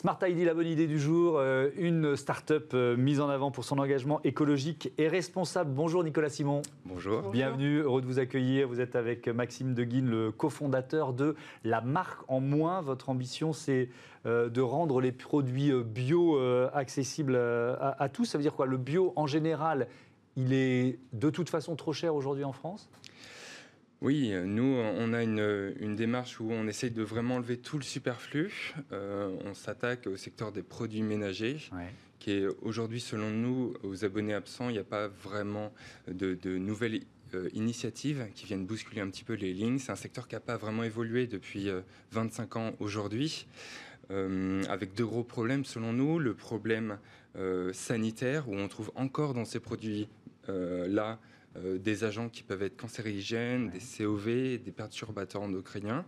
Smart 0.00 0.18
ID, 0.22 0.46
la 0.46 0.54
bonne 0.54 0.66
idée 0.66 0.86
du 0.86 0.98
jour, 0.98 1.34
euh, 1.36 1.68
une 1.76 2.16
start-up 2.16 2.70
euh, 2.72 2.96
mise 2.96 3.20
en 3.20 3.28
avant 3.28 3.50
pour 3.50 3.64
son 3.64 3.78
engagement 3.78 4.18
écologique 4.24 4.90
et 4.96 5.08
responsable. 5.08 5.72
Bonjour 5.74 6.02
Nicolas 6.02 6.30
Simon. 6.30 6.62
Bonjour. 6.86 7.28
Bienvenue, 7.28 7.80
heureux 7.80 8.00
de 8.00 8.06
vous 8.06 8.18
accueillir. 8.18 8.66
Vous 8.66 8.80
êtes 8.80 8.96
avec 8.96 9.28
Maxime 9.28 9.74
Deguine, 9.74 10.08
le 10.08 10.32
cofondateur 10.32 11.12
de 11.12 11.36
La 11.64 11.82
Marque 11.82 12.22
en 12.28 12.40
Moins. 12.40 12.80
Votre 12.80 13.10
ambition, 13.10 13.52
c'est 13.52 13.90
euh, 14.24 14.48
de 14.48 14.62
rendre 14.62 15.02
les 15.02 15.12
produits 15.12 15.70
bio 15.84 16.38
accessibles 16.72 17.36
à, 17.36 17.94
à 17.98 18.08
tous. 18.08 18.24
Ça 18.24 18.38
veut 18.38 18.42
dire 18.42 18.54
quoi? 18.54 18.64
Le 18.64 18.78
bio, 18.78 19.12
en 19.16 19.26
général, 19.26 19.86
il 20.34 20.54
est 20.54 20.98
de 21.12 21.28
toute 21.28 21.50
façon 21.50 21.76
trop 21.76 21.92
cher 21.92 22.14
aujourd'hui 22.14 22.44
en 22.44 22.52
France? 22.52 22.88
Oui, 24.02 24.32
nous, 24.46 24.62
on 24.62 25.12
a 25.12 25.22
une, 25.22 25.94
démarche 25.94 26.40
où 26.40 26.50
on 26.50 26.66
essaye 26.66 26.90
de 26.90 27.02
vraiment 27.02 27.34
enlever 27.34 27.58
tout 27.58 27.76
le 27.76 27.82
superflu. 27.82 28.74
Euh, 28.92 29.36
on 29.44 29.52
s'attaque 29.52 30.06
au 30.06 30.16
secteur 30.16 30.52
des 30.52 30.62
produits 30.62 31.02
ménagers, 31.02 31.58
qui 32.18 32.32
est 32.32 32.46
aujourd'hui, 32.62 33.00
selon 33.00 33.30
nous, 33.30 33.74
aux 33.82 34.04
abonnés 34.06 34.32
absents, 34.32 34.70
il 34.70 34.72
n'y 34.72 34.78
a 34.78 34.84
pas 34.84 35.08
vraiment 35.08 35.70
de, 36.08 36.38
nouvelles 36.56 37.00
euh, 37.34 37.50
initiatives 37.52 38.26
qui 38.34 38.46
viennent 38.46 38.64
bousculer 38.64 39.02
un 39.02 39.10
petit 39.10 39.24
peu 39.24 39.34
les 39.34 39.52
lignes. 39.52 39.78
C'est 39.78 39.92
un 39.92 39.96
secteur 39.96 40.28
qui 40.28 40.34
n'a 40.34 40.40
pas 40.40 40.56
vraiment 40.56 40.82
évolué 40.82 41.26
depuis 41.26 41.68
25 42.12 42.56
euh, 42.56 42.58
ans 42.58 42.72
aujourd'hui, 42.80 43.46
avec 44.08 44.94
deux 44.94 45.06
gros 45.06 45.24
problèmes, 45.24 45.66
selon 45.66 45.92
nous. 45.92 46.18
Le 46.18 46.32
problème 46.32 46.98
sanitaire, 47.72 48.48
où 48.48 48.54
on 48.56 48.66
trouve 48.66 48.90
encore 48.94 49.34
dans 49.34 49.44
ces 49.44 49.60
produits-là 49.60 51.18
euh, 51.56 51.78
des 51.78 52.04
agents 52.04 52.28
qui 52.28 52.42
peuvent 52.42 52.62
être 52.62 52.76
cancérigènes, 52.76 53.70
des 53.70 53.80
COV, 53.80 54.58
des 54.58 54.72
perturbateurs 54.74 55.42
endocriniens. 55.42 56.04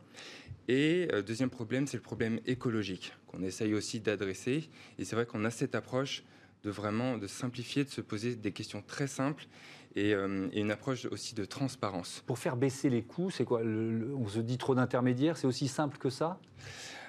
Et 0.69 1.09
euh, 1.13 1.23
deuxième 1.23 1.51
problème, 1.51 1.87
c'est 1.87 1.97
le 1.97 2.03
problème 2.03 2.39
écologique 2.47 3.13
qu'on 3.27 3.43
essaye 3.43 3.75
aussi 3.75 4.01
d'adresser. 4.01 4.71
Et 4.99 5.05
c'est 5.05 5.17
vrai 5.17 5.27
qu'on 5.27 5.45
a 5.45 5.51
cette 5.51 5.75
approche 5.75 6.23
de 6.63 6.71
vraiment 6.71 7.19
de 7.19 7.27
simplifier, 7.27 7.85
de 7.85 7.91
se 7.91 8.01
poser 8.01 8.37
des 8.37 8.53
questions 8.53 8.83
très 8.87 9.09
simples 9.09 9.47
et, 9.95 10.15
euh, 10.15 10.49
une 10.53 10.71
approche 10.71 11.07
aussi 11.07 11.35
de 11.35 11.45
transparence. 11.45 12.23
Pour 12.27 12.39
faire 12.39 12.57
baisser 12.57 12.91
les 12.91 13.03
coûts, 13.03 13.31
c'est 13.31 13.45
quoi 13.45 13.61
On 13.63 14.27
se 14.27 14.41
dit 14.41 14.59
trop 14.59 14.75
d'intermédiaires, 14.75 15.37
c'est 15.37 15.47
aussi 15.47 15.69
simple 15.69 15.99
que 15.99 16.11
ça? 16.11 16.39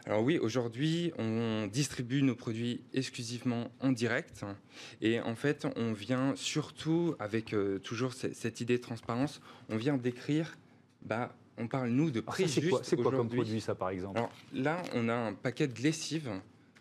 Alors 0.05 0.21
oui, 0.21 0.37
aujourd'hui, 0.37 1.13
on 1.17 1.67
distribue 1.67 2.23
nos 2.23 2.35
produits 2.35 2.81
exclusivement 2.93 3.69
en 3.79 3.93
direct. 3.93 4.45
Et 5.01 5.21
en 5.21 5.35
fait, 5.35 5.65
on 5.77 5.93
vient 5.93 6.33
surtout, 6.35 7.15
avec 7.19 7.53
euh, 7.53 7.79
toujours 7.79 8.13
cette 8.13 8.59
idée 8.59 8.77
de 8.77 8.81
transparence, 8.81 9.39
on 9.69 9.77
vient 9.77 9.95
décrire, 9.95 10.57
bah, 11.03 11.33
on 11.57 11.67
parle 11.67 11.89
nous 11.89 12.11
de 12.11 12.19
prix 12.19 12.49
C'est 12.49 12.67
quoi, 12.67 12.81
quoi, 13.01 13.11
comme 13.11 13.29
produit 13.29 13.61
ça, 13.61 13.75
par 13.75 13.89
exemple? 13.89 14.17
Alors 14.17 14.31
là, 14.53 14.81
on 14.93 15.07
a 15.07 15.13
un 15.13 15.33
paquet 15.33 15.67
de 15.67 15.81
lessive, 15.81 16.29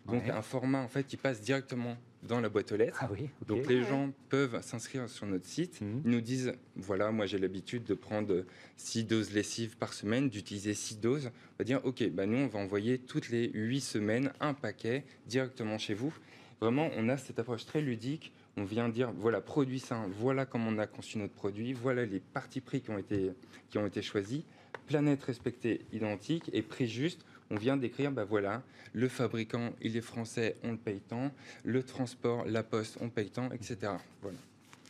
donc 0.05 0.27
un 0.27 0.41
format 0.41 0.81
en 0.81 0.89
fait 0.89 1.05
qui 1.05 1.15
passe 1.15 1.39
directement 1.39 1.95
dans 2.27 2.39
la 2.39 2.49
boîte 2.49 2.71
aux 2.71 2.77
lettres. 2.77 2.99
Ah 3.01 3.09
oui, 3.11 3.29
Donc 3.47 3.67
les 3.67 3.83
gens 3.83 4.11
peuvent 4.29 4.61
s'inscrire 4.61 5.09
sur 5.09 5.25
notre 5.25 5.45
site. 5.45 5.81
Mhm. 5.81 6.01
Ils 6.05 6.11
nous 6.11 6.21
disent 6.21 6.53
voilà, 6.75 7.11
moi 7.11 7.25
j'ai 7.25 7.37
l'habitude 7.37 7.83
de 7.83 7.93
prendre 7.93 8.45
6 8.77 9.05
doses 9.05 9.33
lessives 9.33 9.77
par 9.77 9.93
semaine, 9.93 10.29
d'utiliser 10.29 10.73
6 10.73 10.99
doses. 10.99 11.27
On 11.27 11.55
va 11.59 11.65
dire 11.65 11.81
ok, 11.83 12.09
bah 12.11 12.25
nous 12.25 12.37
on 12.37 12.47
va 12.47 12.59
envoyer 12.59 12.97
toutes 12.97 13.29
les 13.29 13.49
8 13.53 13.81
semaines 13.81 14.31
un 14.39 14.53
paquet 14.53 15.03
directement 15.27 15.77
chez 15.77 15.93
vous. 15.93 16.13
Vraiment, 16.61 16.89
on 16.95 17.09
a 17.09 17.17
cette 17.17 17.39
approche 17.39 17.65
très 17.65 17.81
ludique. 17.81 18.31
On 18.55 18.63
vient 18.63 18.87
dire 18.87 19.11
voilà, 19.17 19.41
produit 19.41 19.79
sain, 19.79 20.07
voilà 20.19 20.45
comment 20.45 20.69
on 20.69 20.77
a 20.77 20.87
conçu 20.87 21.17
notre 21.17 21.33
produit, 21.33 21.73
voilà 21.73 22.05
les 22.05 22.19
parties 22.19 22.61
prix 22.61 22.81
qui 22.81 22.91
ont 22.91 22.97
été, 22.97 23.31
qui 23.69 23.79
ont 23.79 23.85
été 23.87 24.01
choisis, 24.01 24.43
planète 24.85 25.23
respectée 25.23 25.81
identique 25.91 26.49
et 26.53 26.61
prix 26.61 26.87
juste 26.87 27.25
on 27.49 27.55
vient 27.55 27.77
d'écrire, 27.77 28.11
bah 28.11 28.23
voilà, 28.23 28.61
le 28.93 29.07
fabricant, 29.07 29.73
il 29.81 29.97
est 29.97 30.01
français, 30.01 30.55
on 30.63 30.71
le 30.71 30.77
paye 30.77 31.01
tant, 31.01 31.31
le 31.63 31.83
transport, 31.83 32.45
la 32.45 32.63
poste, 32.63 32.97
on 33.01 33.09
paye 33.09 33.29
tant, 33.29 33.51
etc. 33.51 33.93
Voilà. 34.21 34.37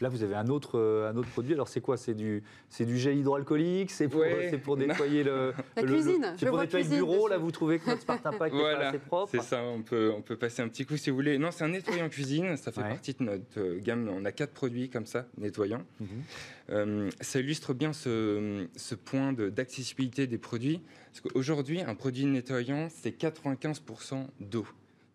Là, 0.02 0.10
vous 0.10 0.24
avez 0.24 0.36
un 0.36 0.48
autre, 0.48 0.80
euh, 0.80 1.10
un 1.10 1.16
autre 1.16 1.30
produit. 1.30 1.54
Alors, 1.54 1.68
c'est 1.68 1.82
quoi? 1.82 1.98
C'est 1.98 2.14
du, 2.14 2.44
c'est 2.70 2.86
du 2.86 2.98
gel 2.98 3.18
hydroalcoolique? 3.18 3.92
C'est 3.92 4.08
pour, 4.08 4.24
pour 4.64 4.78
nettoyer 4.78 5.24
le, 5.24 5.54
la 5.76 5.84
cuisine. 5.84 6.34
C'est 6.38 6.48
pour 6.48 6.60
nettoyer 6.60 6.86
le 6.86 6.96
bureau. 6.96 7.28
Là, 7.28 7.38
vous 7.38 7.52
trouvez 7.52 7.80
que 7.80 7.90
notre 7.90 8.02
Smart 8.02 8.20
Impact 8.24 8.56
est 8.60 8.74
assez 8.74 9.00
propre 9.00 9.32
C'est 9.32 9.42
ça. 9.42 9.62
On 9.62 9.82
peut, 9.82 10.12
on 10.16 10.22
peut 10.22 10.36
passer 10.36 10.62
un 10.62 10.68
petit 10.68 10.86
coup 10.86 10.98
si 10.98 11.10
vous 11.10 11.16
voulez. 11.16 11.38
Non, 11.38 11.52
c'est 11.52 11.64
un 11.64 11.70
nettoyant 11.70 12.10
cuisine. 12.10 12.58
Ça 12.58 12.72
fait 12.72 12.82
partie 12.82 13.14
de 13.14 13.24
notre 13.24 13.44
euh, 13.58 13.80
gamme. 13.80 14.10
On 14.10 14.26
a 14.26 14.32
quatre 14.32 14.54
produits 14.54 14.90
comme 14.90 15.06
ça, 15.06 15.28
nettoyants. 15.38 15.84
Mhm. 16.00 16.08
Euh, 16.70 17.10
ça 17.22 17.40
illustre 17.40 17.74
bien 17.74 17.94
ce, 17.94 18.68
ce 18.76 18.96
point 18.96 19.34
d'accessibilité 19.34 20.28
des 20.28 20.38
produits. 20.38 20.82
Parce 21.12 21.22
qu'aujourd'hui, 21.22 21.82
un 21.82 21.96
produit 21.96 22.26
nettoyant, 22.26 22.88
c'est 22.90 23.16
95% 23.16 24.26
d'eau. 24.40 24.66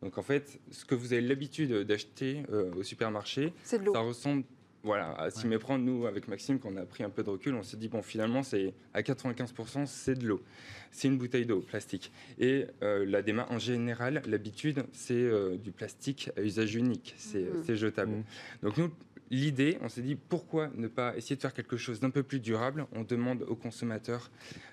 Donc 0.02 0.16
en 0.16 0.22
fait, 0.22 0.60
ce 0.70 0.84
que 0.84 0.94
vous 0.94 1.12
avez 1.12 1.22
l'habitude 1.22 1.72
d'acheter 1.82 2.44
au 2.76 2.84
supermarché, 2.84 3.52
ça 3.64 3.78
ressemble 3.98 4.44
voilà, 4.88 5.12
à 5.18 5.30
s'y 5.30 5.46
méprendre, 5.46 5.84
nous, 5.84 6.06
avec 6.06 6.28
Maxime, 6.28 6.58
quand 6.58 6.70
on 6.72 6.76
a 6.78 6.86
pris 6.86 7.04
un 7.04 7.10
peu 7.10 7.22
de 7.22 7.28
recul, 7.28 7.54
on 7.54 7.62
s'est 7.62 7.76
dit, 7.76 7.88
bon, 7.88 8.00
finalement, 8.00 8.42
c'est 8.42 8.72
à 8.94 9.02
95%, 9.02 9.84
c'est 9.84 10.14
de 10.14 10.26
l'eau. 10.26 10.42
C'est 10.90 11.08
une 11.08 11.18
bouteille 11.18 11.44
d'eau, 11.44 11.60
plastique. 11.60 12.10
Et 12.38 12.64
euh, 12.82 13.04
la 13.04 13.20
démarche, 13.20 13.50
en 13.50 13.58
général, 13.58 14.22
l'habitude, 14.26 14.86
c'est 14.92 15.12
euh, 15.12 15.58
du 15.58 15.72
plastique 15.72 16.30
à 16.38 16.40
usage 16.40 16.74
unique. 16.74 17.14
C'est 17.18 17.50
mmh. 17.68 17.74
jetable. 17.74 18.12
Mmh. 18.12 18.24
Donc, 18.62 18.78
nous, 18.78 18.90
l'idée, 19.30 19.76
on 19.82 19.90
s'est 19.90 20.00
dit 20.00 20.14
pourquoi 20.14 20.70
ne 20.74 20.88
pas 20.88 21.14
essayer 21.18 21.36
de 21.36 21.42
faire 21.42 21.52
quelque 21.52 21.76
chose 21.76 22.00
d'un 22.00 22.08
peu 22.08 22.22
plus 22.22 22.40
durable? 22.40 22.86
On 22.92 23.02
demande 23.02 23.42
aux 23.42 23.56
consommateurs 23.56 24.30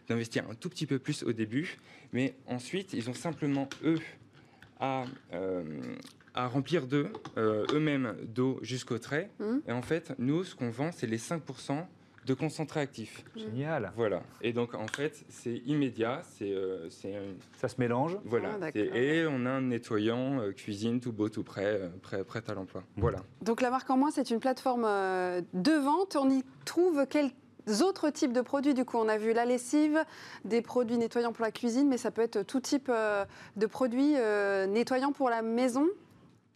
d'investir 0.08 0.49
un 0.49 0.56
tout 0.56 0.69
petit 0.69 0.86
peu 0.86 0.97
plus 0.97 1.23
au 1.23 1.34
début, 1.34 1.78
mais 2.13 2.36
ensuite, 2.47 2.93
ils 2.93 3.10
ont 3.10 3.13
simplement, 3.13 3.67
eux, 3.84 3.99
à, 4.80 5.04
euh, 5.34 5.63
à 6.35 6.47
remplir 6.47 6.85
d'eux, 6.85 7.07
euh, 7.37 7.65
eux-mêmes 7.73 8.15
d'eau 8.27 8.59
jusqu'au 8.61 8.99
trait. 8.99 9.29
Mmh. 9.39 9.57
Et 9.67 9.71
en 9.71 9.81
fait, 9.81 10.13
nous, 10.19 10.43
ce 10.43 10.53
qu'on 10.55 10.69
vend, 10.69 10.91
c'est 10.91 11.07
les 11.07 11.17
5% 11.17 11.85
de 12.25 12.33
concentré 12.33 12.79
actif. 12.79 13.23
Génial. 13.35 13.91
Voilà. 13.95 14.23
Et 14.41 14.51
donc, 14.51 14.73
en 14.73 14.87
fait, 14.87 15.23
c'est 15.29 15.57
immédiat. 15.67 16.21
C'est, 16.23 16.51
euh, 16.51 16.89
Ça 17.57 17.67
se 17.67 17.75
mélange? 17.79 18.17
voilà. 18.25 18.57
Ah, 18.61 18.69
et 18.73 19.25
on 19.27 19.45
a 19.45 19.49
un 19.51 19.61
nettoyant 19.61 20.39
euh, 20.39 20.51
cuisine 20.51 20.99
tout 20.99 21.11
beau, 21.13 21.29
tout 21.29 21.43
prêt, 21.43 21.65
euh, 21.65 21.89
prêt, 22.01 22.23
prêt 22.23 22.41
à 22.47 22.53
l'emploi. 22.55 22.83
Voilà. 22.97 23.19
Donc 23.41 23.61
la 23.61 23.69
marque 23.69 23.89
en 23.91 23.97
moins, 23.97 24.09
c'est 24.11 24.29
une 24.31 24.39
plateforme 24.39 24.85
euh, 24.87 25.41
de 25.53 25.71
vente. 25.73 26.17
On 26.19 26.29
y 26.31 26.43
trouve 26.65 27.05
quels 27.07 27.29
autres 27.83 28.09
types 28.09 28.33
de 28.33 28.41
produits? 28.41 28.73
Du 28.73 28.85
coup, 28.85 28.97
on 28.97 29.07
a 29.07 29.17
vu 29.19 29.31
la 29.31 29.45
lessive, 29.45 30.03
des 30.45 30.63
produits 30.63 30.97
nettoyants 30.97 31.31
pour 31.31 31.45
la 31.45 31.51
cuisine, 31.51 31.87
mais 31.87 31.97
ça 31.97 32.09
peut 32.09 32.23
être 32.23 32.41
tout 32.41 32.59
type 32.59 32.89
euh, 32.89 33.23
de 33.55 33.67
produits 33.67 34.15
euh, 34.17 34.65
nettoyants 34.65 35.11
pour 35.11 35.29
la 35.29 35.43
maison, 35.43 35.85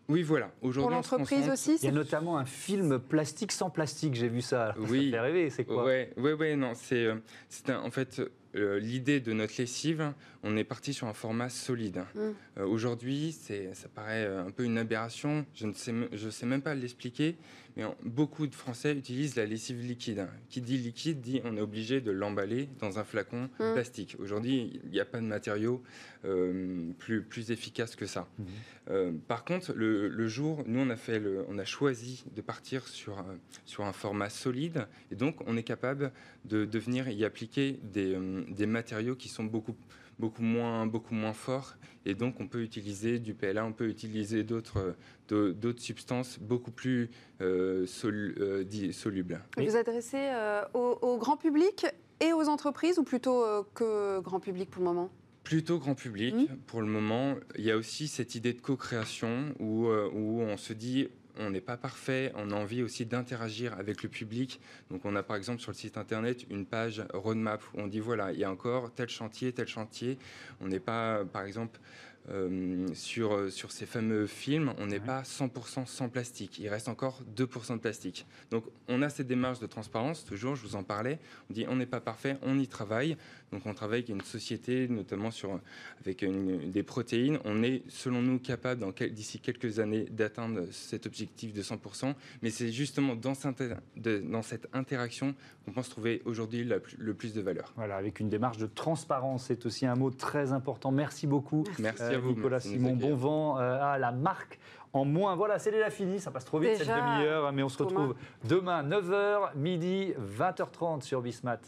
Oui, 0.10 0.24
voilà. 0.24 0.48
pour 0.60 0.70
Aujourd'hui, 0.70 0.98
on 0.98 1.04
se 1.04 1.12
l'entreprise 1.12 1.50
aussi. 1.50 1.70
Il 1.70 1.74
y 1.74 1.76
a 1.76 1.80
c'est- 1.80 1.92
notamment 1.92 2.38
un 2.38 2.46
film 2.46 3.00
plastique 3.00 3.52
sans 3.52 3.70
plastique, 3.70 4.16
j'ai 4.16 4.28
vu 4.28 4.42
ça. 4.42 4.74
Oui. 4.90 5.12
Ça 5.12 5.18
fait 5.18 5.20
rêver, 5.22 5.50
c'est 5.52 5.64
quoi? 5.66 5.86
Ouais, 5.86 6.12
ouais, 6.18 6.34
ouais, 6.34 6.56
non, 6.56 6.72
c'est, 6.74 7.06
euh, 7.06 7.16
c'est 7.48 7.70
un- 7.70 7.80
en 7.82 7.92
fait 7.92 8.22
euh, 8.56 8.80
l'idée 8.80 9.20
de 9.20 9.32
notre 9.32 9.54
lessive. 9.60 10.12
On 10.42 10.58
est 10.58 10.64
parti 10.64 10.92
sur 10.92 11.06
un 11.06 11.14
format 11.14 11.50
solide. 11.50 12.04
Mm. 12.16 12.20
Euh, 12.58 12.66
Aujourd'hui, 12.66 13.32
c'est, 13.40 13.76
ça 13.76 13.88
paraît 13.90 14.26
un 14.26 14.50
peu 14.50 14.64
une 14.64 14.80
aberration. 14.80 15.46
Je 15.54 15.68
ne 15.68 15.74
sais, 15.74 15.94
je 16.12 16.30
sais 16.32 16.48
même 16.48 16.64
pas 16.64 16.74
l'expliquer, 16.74 17.36
mais 17.80 17.86
beaucoup 18.04 18.46
de 18.48 18.56
Français 18.56 18.94
utilisent 18.96 19.36
la 19.36 19.46
lessive 19.46 19.82
liquide. 19.82 20.28
Qui 20.50 20.62
dit 20.62 20.78
liquide 20.78 21.22
dit 21.22 21.42
on 21.46 21.56
est 21.56 21.62
obligé 21.62 22.02
de 22.02 22.12
l'emballer 22.12 22.70
dans 22.80 23.00
un 23.00 23.04
flacon 23.04 23.50
Mm. 23.60 23.74
plastique. 23.74 24.16
Aujourd'hui, 24.20 24.80
il 24.84 24.90
n'y 24.92 25.00
a 25.00 25.06
pas 25.06 25.20
de 25.20 25.26
matériau 25.26 25.82
euh, 26.26 26.92
plus 26.98 27.22
plus 27.24 27.52
efficace 27.52 27.96
que 27.96 28.06
ça. 28.06 28.28
Mhm. 28.38 28.46
Euh, 28.90 29.12
par 29.28 29.46
contre, 29.46 29.74
le, 29.74 30.08
le 30.10 30.28
jour, 30.28 30.64
nous, 30.68 30.80
on 30.80 30.90
a, 30.90 30.96
fait 30.98 31.20
le, 31.20 31.46
on 31.48 31.58
a 31.58 31.66
choisi 31.66 32.24
de 32.36 32.42
partir 32.42 32.88
sur, 32.88 33.20
un- 33.20 33.38
sur 33.66 33.86
un 33.86 33.94
format 33.94 34.30
solide, 34.30 34.88
et 35.12 35.16
donc 35.16 35.38
on 35.48 35.56
est 35.56 35.64
capable 35.64 36.12
de, 36.46 36.66
de 36.66 36.80
venir 36.80 37.08
y 37.10 37.24
appliquer 37.24 37.80
des, 37.84 38.16
euh, 38.16 38.44
des 38.50 38.66
matériaux 38.66 39.16
qui 39.16 39.30
sont 39.30 39.44
beaucoup, 39.46 39.76
beaucoup, 40.20 40.44
moins, 40.44 40.86
beaucoup 40.86 41.14
moins 41.16 41.34
forts, 41.34 41.76
et 42.06 42.14
donc 42.14 42.40
on 42.40 42.48
peut 42.48 42.62
utiliser 42.62 43.20
du 43.20 43.34
PLA, 43.34 43.66
on 43.66 43.72
peut 43.74 43.88
utiliser 43.88 44.44
d'autres 44.44 44.96
euh, 45.32 45.54
substances 45.78 46.38
beaucoup 46.40 46.72
plus 46.72 47.10
euh, 47.42 47.86
sol- 47.88 48.36
euh, 48.40 48.92
solubles. 48.92 49.42
Vous 49.58 49.76
adressez 49.76 50.18
euh, 50.20 50.62
au, 50.74 51.00
au 51.02 51.18
grand 51.18 51.38
public 51.38 51.86
et 52.20 52.34
aux 52.34 52.50
entreprises, 52.50 53.00
ou 53.00 53.04
plutôt 53.04 53.44
que 53.74 54.20
grand 54.20 54.40
public 54.42 54.70
pour 54.70 54.82
le 54.82 54.90
moment? 54.90 55.10
Plutôt 55.46 55.80
grand 55.80 55.96
public 55.96 56.36
Mhm. 56.36 56.58
pour 56.68 56.82
le 56.82 56.88
moment. 56.88 57.36
Il 57.58 57.64
y 57.64 57.72
a 57.72 57.78
aussi 57.78 58.08
cette 58.08 58.36
idée 58.36 58.54
de 58.54 58.60
co-création 58.62 59.56
où, 59.60 59.88
où 59.88 60.42
on 60.42 60.58
se 60.58 60.74
dit 60.74 61.08
on 61.40 61.50
n'est 61.50 61.62
pas 61.62 61.78
parfait, 61.78 62.32
on 62.36 62.52
a 62.52 62.56
envie 62.56 62.84
aussi 62.84 63.06
d'interagir 63.06 63.74
avec 63.80 64.04
le 64.04 64.10
public. 64.10 64.60
Donc 64.92 65.06
on 65.06 65.16
a 65.16 65.24
par 65.24 65.38
exemple 65.38 65.62
sur 65.62 65.72
le 65.72 65.78
site 65.78 65.98
internet 65.98 66.46
une 66.50 66.66
page 66.66 67.04
roadmap 67.14 67.62
où 67.74 67.80
on 67.82 67.88
dit 67.88 68.00
voilà, 68.00 68.32
il 68.34 68.40
y 68.40 68.44
a 68.44 68.52
encore 68.52 68.92
tel 68.94 69.10
chantier, 69.10 69.54
tel 69.54 69.68
chantier. 69.68 70.18
On 70.62 70.68
n'est 70.68 70.80
pas 70.80 71.24
par 71.26 71.44
exemple 71.44 71.80
euh, 72.30 72.88
sur, 72.94 73.52
sur 73.52 73.72
ces 73.72 73.86
fameux 73.86 74.28
films, 74.28 74.74
on 74.78 74.86
n'est 74.88 75.00
Ouais. 75.00 75.06
pas 75.06 75.22
100% 75.24 75.86
sans 75.86 76.10
plastique. 76.10 76.60
Il 76.60 76.68
reste 76.70 76.88
encore 76.90 77.22
2% 77.36 77.74
de 77.76 77.80
plastique. 77.80 78.26
Donc 78.52 78.66
on 78.88 79.02
a 79.02 79.10
cette 79.10 79.28
démarche 79.28 79.60
de 79.60 79.66
transparence, 79.68 80.26
toujours, 80.26 80.56
je 80.56 80.64
vous 80.68 80.76
en 80.76 80.84
parlais. 80.84 81.20
On 81.50 81.54
dit 81.54 81.66
on 81.70 81.76
n'est 81.76 81.86
pas 81.86 82.02
parfait, 82.02 82.38
on 82.42 82.60
y 82.60 82.68
travaille. 82.68 83.18
Donc 83.52 83.66
on 83.66 83.74
travaille 83.74 84.00
avec 84.00 84.10
une 84.10 84.22
société, 84.22 84.88
notamment 84.88 85.32
sur, 85.32 85.60
avec 86.02 86.22
une- 86.22 86.70
des 86.72 86.84
protéines. 86.84 87.40
On 87.46 87.64
est, 87.64 87.82
selon 87.88 88.22
nous, 88.22 88.38
capable 88.40 88.86
d'ici 89.12 89.40
quelques 89.40 89.80
années 89.80 90.06
d'atteindre 90.12 90.66
cet 90.72 91.06
objectif 91.08 91.54
de 91.54 91.62
100%. 91.64 92.14
Mais 92.44 92.52
c'est 92.52 92.72
justement 92.72 93.16
dans 93.16 93.34
cette, 93.34 93.64
de- 93.96 94.20
dans 94.20 94.44
cette 94.44 94.68
interaction 94.74 95.34
qu'on 95.66 95.72
pense 95.72 95.90
trouver 95.90 96.22
aujourd'hui 96.26 96.64
le 96.64 97.14
plus 97.14 97.34
de 97.34 97.42
valeur. 97.42 97.74
Voilà, 97.76 97.96
avec 97.96 98.20
une 98.20 98.30
démarche 98.30 98.58
de 98.58 98.68
transparence, 98.68 99.46
c'est 99.48 99.66
aussi 99.66 99.86
un 99.86 99.96
mot 99.96 100.12
très 100.12 100.52
important. 100.52 100.92
Merci 100.92 101.26
beaucoup. 101.26 101.64
Merci 101.80 102.04
Euh, 102.04 102.19
vous. 102.20 102.30
Nicolas 102.30 102.60
Simon, 102.60 102.96
bon 102.96 103.16
vent 103.16 103.60
euh, 103.60 103.80
à 103.82 103.98
la 103.98 104.12
marque 104.12 104.60
en 104.94 105.06
moins. 105.06 105.36
Voilà, 105.36 105.60
c'est 105.60 105.72
déjà 105.72 105.90
fini, 105.90 106.20
ça 106.20 106.32
passe 106.32 106.46
trop 106.46 106.60
vite 106.60 106.78
Déjà, 106.78 106.96
cette 106.96 106.96
demi-heure, 106.96 107.52
mais 107.52 107.64
on 107.64 107.70
se 107.70 107.82
retrouve 107.82 108.16
demain 108.48 108.84
9h, 108.84 109.56
midi, 109.56 110.14
20h30 110.38 111.02
sur 111.02 111.22
Bismat. 111.22 111.60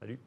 Salut 0.00 0.18